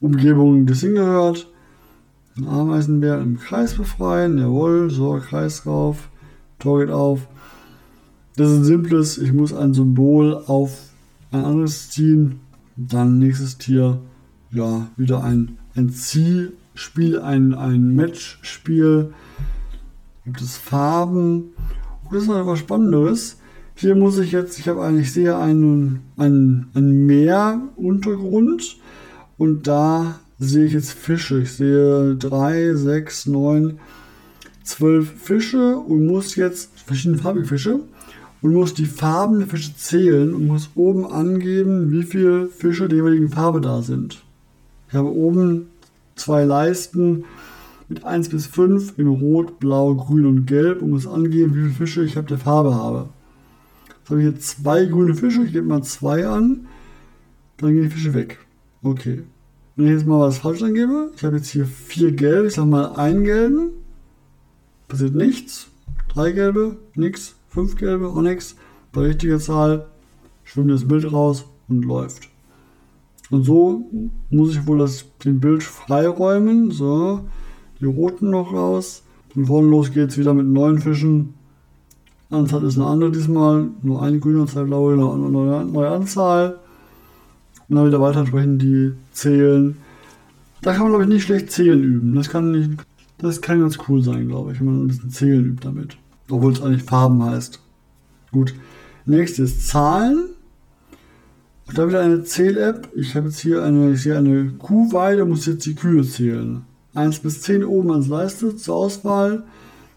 [0.00, 1.48] Umgebung, das hingehört.
[2.36, 4.38] Ein Ameisenbär im Kreis befreien.
[4.38, 6.08] Jawohl, so, Kreis drauf.
[6.58, 7.28] Tor geht auf.
[8.36, 10.88] Das ist ein simples, ich muss ein Symbol auf
[11.30, 12.40] ein anderes ziehen.
[12.76, 14.00] Dann nächstes Tier.
[14.50, 19.12] Ja, wieder ein, ein Zielspiel, ein, ein Matchspiel.
[20.24, 21.54] Gibt es Farben.
[22.04, 23.38] Und das ist noch etwas Spannendes.
[23.74, 28.76] Hier muss ich jetzt, ich habe eigentlich, ich sehe einen, einen, einen Meeruntergrund
[29.38, 31.40] und da sehe ich jetzt Fische.
[31.40, 33.78] Ich sehe drei, sechs, neun,
[34.64, 37.80] zwölf Fische und muss jetzt verschiedene farbige Fische
[38.42, 42.98] und muss die Farben der Fische zählen und muss oben angeben, wie viele Fische der
[42.98, 44.22] jeweiligen Farbe da sind.
[44.88, 45.68] Ich habe oben
[46.16, 47.24] zwei Leisten
[47.90, 51.72] mit 1 bis 5 in Rot, Blau, Grün und Gelb und muss angeben, wie viele
[51.72, 53.08] Fische ich ab der Farbe habe.
[54.08, 56.68] habe ich hier zwei grüne Fische, ich gebe mal zwei an,
[57.56, 58.38] dann gehen die Fische weg.
[58.82, 59.24] Okay.
[59.74, 62.68] Wenn ich jetzt mal was falsch angebe, ich habe jetzt hier vier gelbe, ich sage
[62.68, 63.70] mal einen gelben,
[64.86, 65.66] passiert nichts.
[66.08, 67.34] Drei gelbe, nichts.
[67.48, 68.54] Fünf gelbe, auch nichts.
[68.92, 69.86] Bei richtiger Zahl
[70.44, 72.28] schwimmt das Bild raus und läuft.
[73.30, 73.90] Und so
[74.28, 76.70] muss ich wohl das, den Bild freiräumen.
[76.70, 77.24] So,
[77.80, 79.02] die roten noch raus.
[79.32, 81.34] Von vorne los geht es wieder mit neun Fischen.
[82.30, 83.68] Anzahl ist eine andere diesmal.
[83.82, 86.58] Nur eine grüne und zwei blaue, eine neue, neue Anzahl.
[87.68, 89.76] Und dann wieder weiter entsprechend die zählen.
[90.62, 92.14] Da kann man, glaube ich, nicht schlecht zählen üben.
[92.14, 92.70] Das kann nicht,
[93.18, 95.96] das kann ganz cool sein, glaube ich, wenn man ein bisschen zählen übt damit.
[96.28, 97.60] Obwohl es eigentlich Farben heißt.
[98.32, 98.54] Gut.
[99.06, 100.30] Nächstes Zahlen.
[101.74, 102.88] Da wieder eine Zähl-App.
[102.94, 106.62] Ich habe jetzt hier eine, ich sehe eine Kuhweide, muss jetzt die Kühe zählen.
[106.94, 109.44] 1 bis 10 oben ans Leiste zur Auswahl.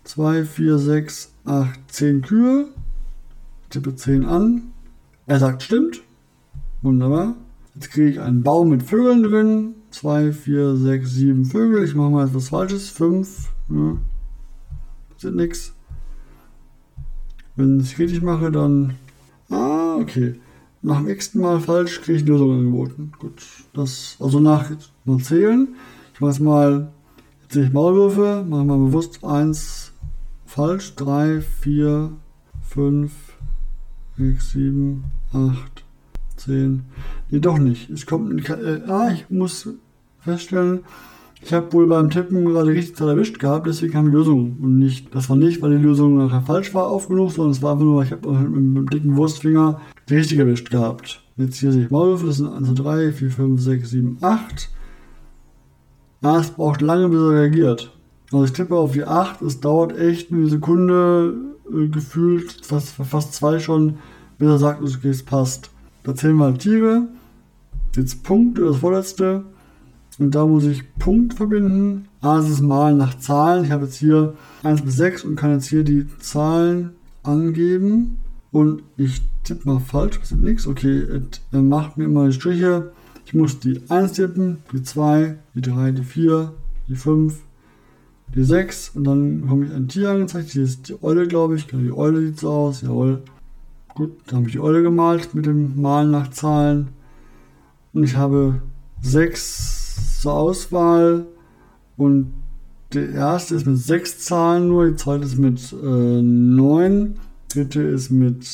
[0.03, 2.67] 2, 4, 6, 8, 10 Kühe.
[3.69, 4.73] Tippe 10 an.
[5.25, 6.01] Er sagt stimmt.
[6.81, 7.35] Wunderbar.
[7.75, 9.75] Jetzt kriege ich einen Baum mit Vögeln drin.
[9.91, 11.83] 2, 4, 6, 7 Vögel.
[11.83, 12.89] Ich mache mal etwas Falsches.
[12.89, 13.49] 5.
[13.69, 13.97] Ja.
[15.17, 15.73] Sind nix.
[17.55, 18.95] Wenn ich richtig mache, dann.
[19.49, 20.35] Ah, okay.
[20.81, 23.13] Nach dem nächsten Mal falsch kriege ich Lösung angeboten.
[23.17, 23.41] Gut.
[23.73, 24.69] Das, also nach
[25.05, 25.69] mal zählen.
[26.14, 26.91] Ich mache mal.
[27.43, 28.45] Jetzt sehe ich Maulwürfe.
[28.47, 29.93] Mache mal bewusst 1
[30.45, 30.95] falsch.
[30.95, 32.11] 3, 4,
[32.70, 33.11] 5,
[34.18, 35.03] 6, 7,
[35.34, 35.84] 8,
[36.38, 36.84] 10.
[37.30, 37.89] Nee, doch nicht.
[37.89, 38.49] Es kommt.
[38.49, 39.68] Äh, ah, ich muss
[40.24, 40.82] feststellen,
[41.45, 44.57] ich habe wohl beim Tippen gerade richtig Zeit erwischt gehabt, deswegen kam die Lösung.
[44.61, 47.74] Und nicht, das war nicht, weil die Lösung nachher falsch war aufgenommen, sondern es war
[47.74, 51.22] einfach nur, ich habe mit, mit, dem dicken Wurstfinger richtig erwischt gehabt.
[51.36, 54.70] Jetzt hier sehe ich Maulwürfe, das sind 1, 2, 3, 4, 5, 6, 7, 8.
[56.24, 57.91] Ah, es braucht lange, bis er reagiert.
[58.32, 61.36] Also ich tippe auf die 8, es dauert echt eine Sekunde
[61.69, 63.99] äh, gefühlt, fast, fast zwei schon,
[64.38, 65.69] bis er sagt, okay, es passt.
[66.03, 67.09] Da zählen wir Tiere.
[67.95, 69.43] Jetzt Punkt, das vorletzte.
[70.17, 72.07] Und da muss ich Punkt verbinden.
[72.21, 73.65] A ist Mal nach Zahlen.
[73.65, 76.91] Ich habe jetzt hier 1 bis 6 und kann jetzt hier die Zahlen
[77.24, 78.17] angeben.
[78.51, 80.67] Und ich tippe mal falsch, das ist nichts.
[80.67, 81.05] Okay,
[81.51, 82.93] er macht mir immer die Striche.
[83.26, 86.53] Ich muss die 1 tippen, die 2, die 3, die 4,
[86.88, 87.39] die 5,
[88.36, 90.49] die 6 und dann komme ich ein Tier angezeigt.
[90.49, 91.67] Hier ist die Eule, glaube ich.
[91.67, 93.21] Die Eule sieht so aus, jawohl.
[93.95, 96.89] Gut, da habe ich die Eule gemalt mit dem Malen nach Zahlen.
[97.93, 98.61] Und ich habe
[99.01, 101.26] 6 zur Auswahl
[101.97, 102.34] und
[102.93, 107.15] der erste ist mit sechs Zahlen nur, die zweite ist mit äh, neun,
[107.49, 108.45] dritte ist mit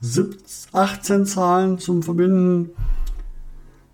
[0.00, 0.38] 17,
[0.72, 2.70] 18 Zahlen zum Verbinden,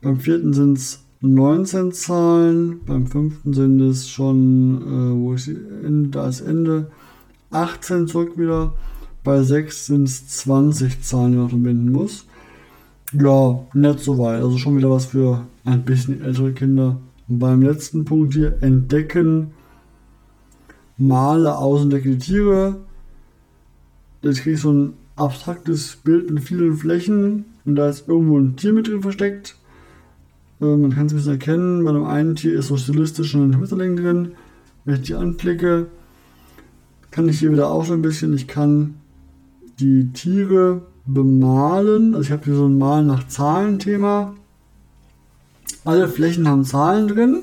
[0.05, 6.11] beim vierten sind es 19 Zahlen, beim fünften sind es schon, äh, wo ist Ende,
[6.11, 6.91] da Ende,
[7.51, 8.75] 18 zurück wieder,
[9.23, 12.27] bei 6 sind es 20 Zahlen, die man verbinden muss.
[13.15, 16.99] Ja, nicht so weit, also schon wieder was für ein bisschen ältere Kinder.
[17.27, 19.53] Und beim letzten Punkt hier entdecken,
[20.99, 22.77] male aus und decke die Tiere.
[24.21, 28.57] Jetzt kriege ich so ein abstraktes Bild mit vielen Flächen und da ist irgendwo ein
[28.57, 29.57] Tier mit drin versteckt.
[30.65, 31.85] Man kann es ein bisschen erkennen.
[31.85, 34.33] Bei dem einen Tier ist so stilistisch ein Schmetterling drin.
[34.85, 35.87] Wenn ich die anklicke,
[37.11, 38.97] kann ich hier wieder auch so ein bisschen, ich kann
[39.79, 42.15] die Tiere bemalen.
[42.15, 44.35] Also ich habe hier so ein Malen nach Zahlen-Thema.
[45.85, 47.41] Alle Flächen haben Zahlen drin.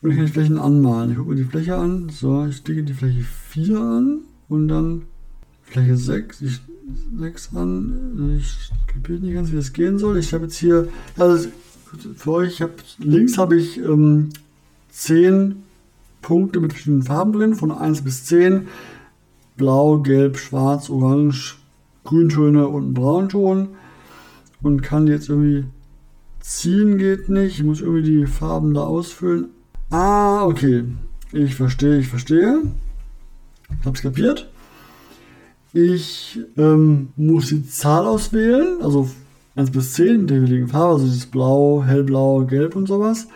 [0.00, 1.10] Und ich kann die Flächen anmalen.
[1.10, 2.08] Ich gucke mir die Fläche an.
[2.10, 5.02] So, ich klicke die Fläche 4 an und dann
[5.62, 6.42] Fläche 6.
[6.42, 6.60] Ich
[7.18, 8.38] 6 an.
[8.38, 10.18] Ich kapiere nicht ganz, wie das gehen soll.
[10.18, 11.48] Ich habe jetzt hier, also
[12.16, 14.30] für euch, ich habe links habe ich ähm,
[14.90, 15.62] 10
[16.22, 18.68] Punkte mit verschiedenen Farben drin, von 1 bis 10.
[19.56, 21.56] Blau, Gelb, Schwarz, Orange,
[22.04, 23.68] Grüntöne und Braunton.
[24.62, 25.64] Und kann jetzt irgendwie
[26.40, 27.58] Ziehen geht nicht.
[27.58, 29.50] Ich muss irgendwie die Farben da ausfüllen.
[29.90, 30.84] Ah, okay.
[31.32, 32.62] Ich verstehe, ich verstehe.
[33.84, 34.48] Hab's kapiert.
[35.72, 39.08] Ich ähm, muss die Zahl auswählen, also
[39.54, 43.28] 1 bis 10 mit der jeweiligen Farbe, also dieses Blau, Hellblau, Gelb und sowas.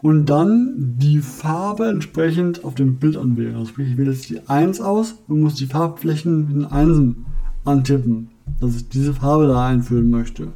[0.00, 3.54] Und dann die Farbe entsprechend auf dem Bild anwählen.
[3.54, 7.26] Also sprich, ich wähle jetzt die 1 aus und muss die Farbflächen mit den Einsen
[7.64, 10.48] antippen, dass ich diese Farbe da einfüllen möchte.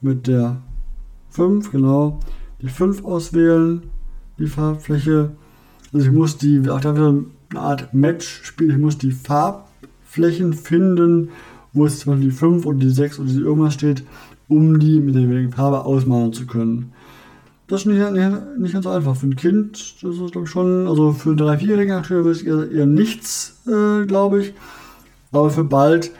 [0.00, 0.62] Mit der
[1.30, 2.20] 5, genau.
[2.60, 3.82] Die 5 auswählen,
[4.38, 5.32] die Farbfläche.
[5.92, 9.12] Also ich muss die, auch da wieder eine Art Match spielen, ich muss die
[10.12, 11.30] Farbflächen finden,
[11.72, 14.04] wo es zum Beispiel die 5 und die 6 oder die irgendwas steht,
[14.48, 16.92] um die mit der jeweiligen Farbe ausmalen zu können.
[17.66, 19.16] Das ist nicht, nicht, nicht ganz einfach.
[19.16, 22.70] Für ein Kind, das ist glaube ich schon, also für einen 3-4-Jährigen aktuell ist eher,
[22.70, 24.52] eher nichts, äh, glaube ich.
[25.30, 26.10] Aber für bald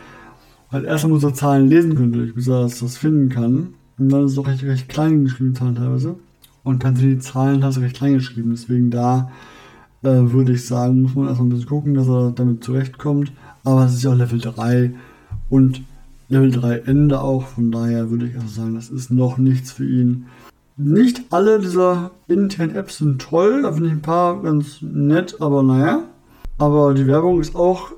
[0.71, 3.75] Weil erstmal muss er Zahlen lesen können, bis er das, finden kann.
[3.99, 6.17] Und dann ist es auch recht, recht klein geschrieben, Zahlen teilweise.
[6.65, 8.53] Und kannst du die Zahlen tatsächlich recht klein geschrieben.
[8.53, 9.31] Deswegen da
[10.03, 13.33] äh, würde ich sagen, muss man erstmal ein bisschen gucken, dass er damit zurechtkommt.
[13.65, 14.93] Aber es ist ja auch Level 3
[15.51, 15.83] und
[16.29, 17.47] Level 3 Ende auch.
[17.47, 20.27] Von daher würde ich also sagen, das ist noch nichts für ihn.
[20.77, 23.63] Nicht alle dieser internen Apps sind toll.
[23.63, 26.05] Da finde ich ein paar ganz nett, aber naja.
[26.59, 27.93] Aber die Werbung ist auch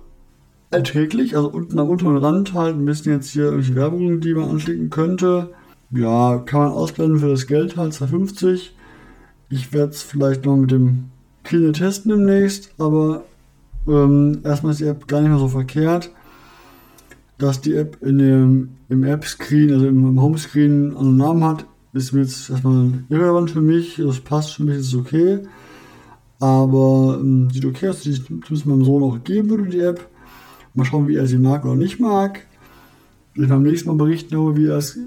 [0.71, 1.37] erträglich.
[1.37, 4.91] Also unten am unteren Rand halt ein bisschen jetzt hier irgendwelche Werbung, die man anklicken
[4.91, 5.51] könnte.
[5.91, 8.71] Ja, kann man ausblenden für das Geld halt, 2,50.
[9.49, 11.05] Ich werde es vielleicht noch mit dem
[11.45, 13.25] Kine testen demnächst, aber
[13.87, 16.11] ähm, erstmal ist die App gar nicht mehr so verkehrt,
[17.39, 22.13] dass die App in dem, im App-Screen, also im, im Homescreen einen Namen hat, ist
[22.13, 23.97] mir jetzt erstmal irrelevant für mich.
[23.97, 25.41] Das passt für mich, ist okay.
[26.41, 30.09] Aber ähm, sieht okay aus, die ich zumindest meinem Sohn auch geben würde, die App.
[30.75, 32.47] Mal schauen, wie er sie mag oder nicht mag.
[33.35, 34.99] Ich beim nächsten Mal berichten, wie er es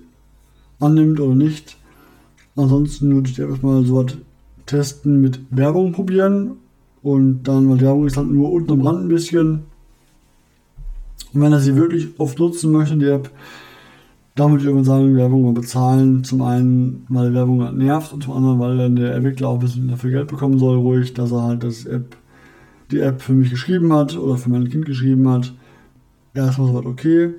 [0.79, 1.77] annimmt oder nicht.
[2.55, 4.17] Ansonsten würde ich erstmal so was
[4.65, 6.57] testen mit Werbung probieren.
[7.07, 9.61] Und dann, weil die Werbung ist halt nur unten am Rand ein bisschen.
[11.31, 13.31] Und wenn er sie wirklich oft nutzen möchte, die App,
[14.35, 16.25] dann würde ich irgendwann sagen, Werbung mal bezahlen.
[16.25, 19.53] Zum einen, weil die Werbung halt nervt und zum anderen, weil dann der Entwickler auch
[19.53, 22.17] ein bisschen dafür Geld bekommen soll, ruhig, dass er halt das App,
[22.91, 25.53] die App für mich geschrieben hat oder für mein Kind geschrieben hat.
[26.33, 27.35] Erstmal soweit okay.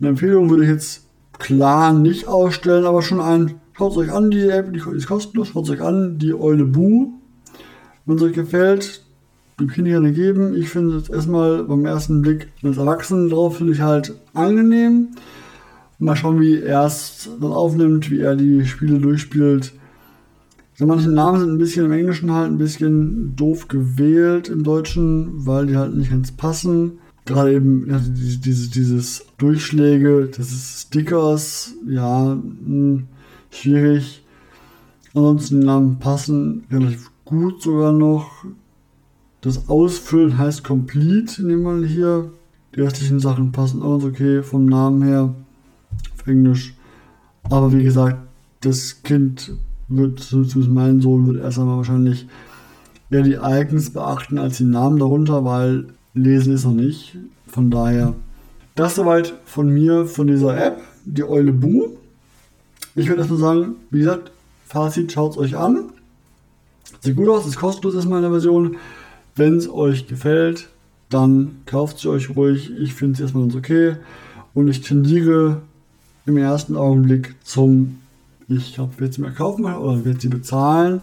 [0.00, 1.06] Eine Empfehlung würde ich jetzt
[1.38, 5.70] klar nicht ausstellen, aber schon ein, schaut euch an, die App, die ist kostenlos, schaut
[5.70, 7.19] euch an, die Eule Bu.
[8.06, 9.02] Wenn es euch gefällt,
[9.58, 10.54] dem Kind gerne geben.
[10.56, 15.08] Ich finde es erstmal beim ersten Blick als Erwachsenen drauf, finde ich halt angenehm.
[15.98, 19.72] Mal schauen, wie er es dann aufnimmt, wie er die Spiele durchspielt.
[20.74, 25.46] So, manche Namen sind ein bisschen im Englischen halt ein bisschen doof gewählt im Deutschen,
[25.46, 26.92] weil die halt nicht ganz passen
[27.30, 33.06] gerade eben ja, diese, dieses Durchschläge, das ist Stickers, ja, mh, hm,
[33.50, 34.24] schwierig.
[35.14, 38.44] Ansonsten die Namen passen relativ gut sogar noch.
[39.40, 42.30] Das Ausfüllen heißt Complete, nehmen wir hier.
[42.74, 45.34] Die restlichen Sachen passen auch okay vom Namen her.
[46.14, 46.74] Auf Englisch.
[47.44, 48.18] Aber wie gesagt,
[48.60, 49.52] das Kind
[49.88, 52.28] wird, zumindest mein Sohn, wird erst einmal wahrscheinlich
[53.10, 57.16] eher die Icons beachten als die Namen darunter, weil lesen ist noch nicht.
[57.46, 58.14] Von daher,
[58.74, 61.88] das soweit von mir, von dieser App, die Eule Bu.
[62.94, 64.30] Ich würde erstmal sagen, wie gesagt,
[64.66, 65.90] Fazit, schaut es euch an.
[67.00, 68.76] Sieht gut aus, ist kostenlos erstmal in der Version.
[69.34, 70.68] Wenn es euch gefällt,
[71.08, 72.72] dann kauft sie euch ruhig.
[72.78, 73.96] Ich finde es erstmal ganz okay.
[74.54, 75.62] Und ich tendiere
[76.26, 77.98] im ersten Augenblick zum,
[78.48, 81.00] ich glaube, werde sie mir kaufen oder werde sie bezahlen.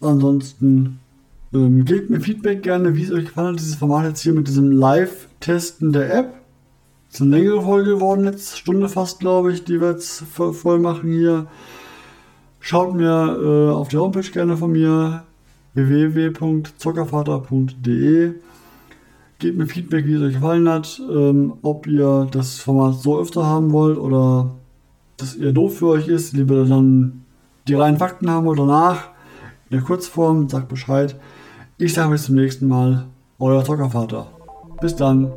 [0.00, 0.98] Ansonsten
[1.52, 4.48] ähm, gebt mir Feedback gerne, wie es euch gefallen hat, dieses Format jetzt hier mit
[4.48, 6.34] diesem Live-Testen der App.
[7.10, 11.10] Ist eine längere Folge geworden jetzt, Stunde fast, glaube ich, die wir jetzt voll machen
[11.10, 11.46] hier.
[12.60, 15.24] Schaut mir äh, auf die Homepage gerne von mir,
[15.74, 18.32] www.zockervater.de.
[19.38, 23.46] Gebt mir Feedback, wie es euch gefallen hat, ähm, ob ihr das Format so öfter
[23.46, 24.50] haben wollt oder
[25.16, 27.24] dass ihr doof für euch ist, lieber dann
[27.68, 29.10] die reinen Fakten haben wollt danach.
[29.70, 31.14] In der Kurzform, sagt Bescheid.
[31.76, 33.06] Ich sage bis zum nächsten Mal,
[33.38, 34.26] euer Zockervater.
[34.80, 35.30] Bis dann.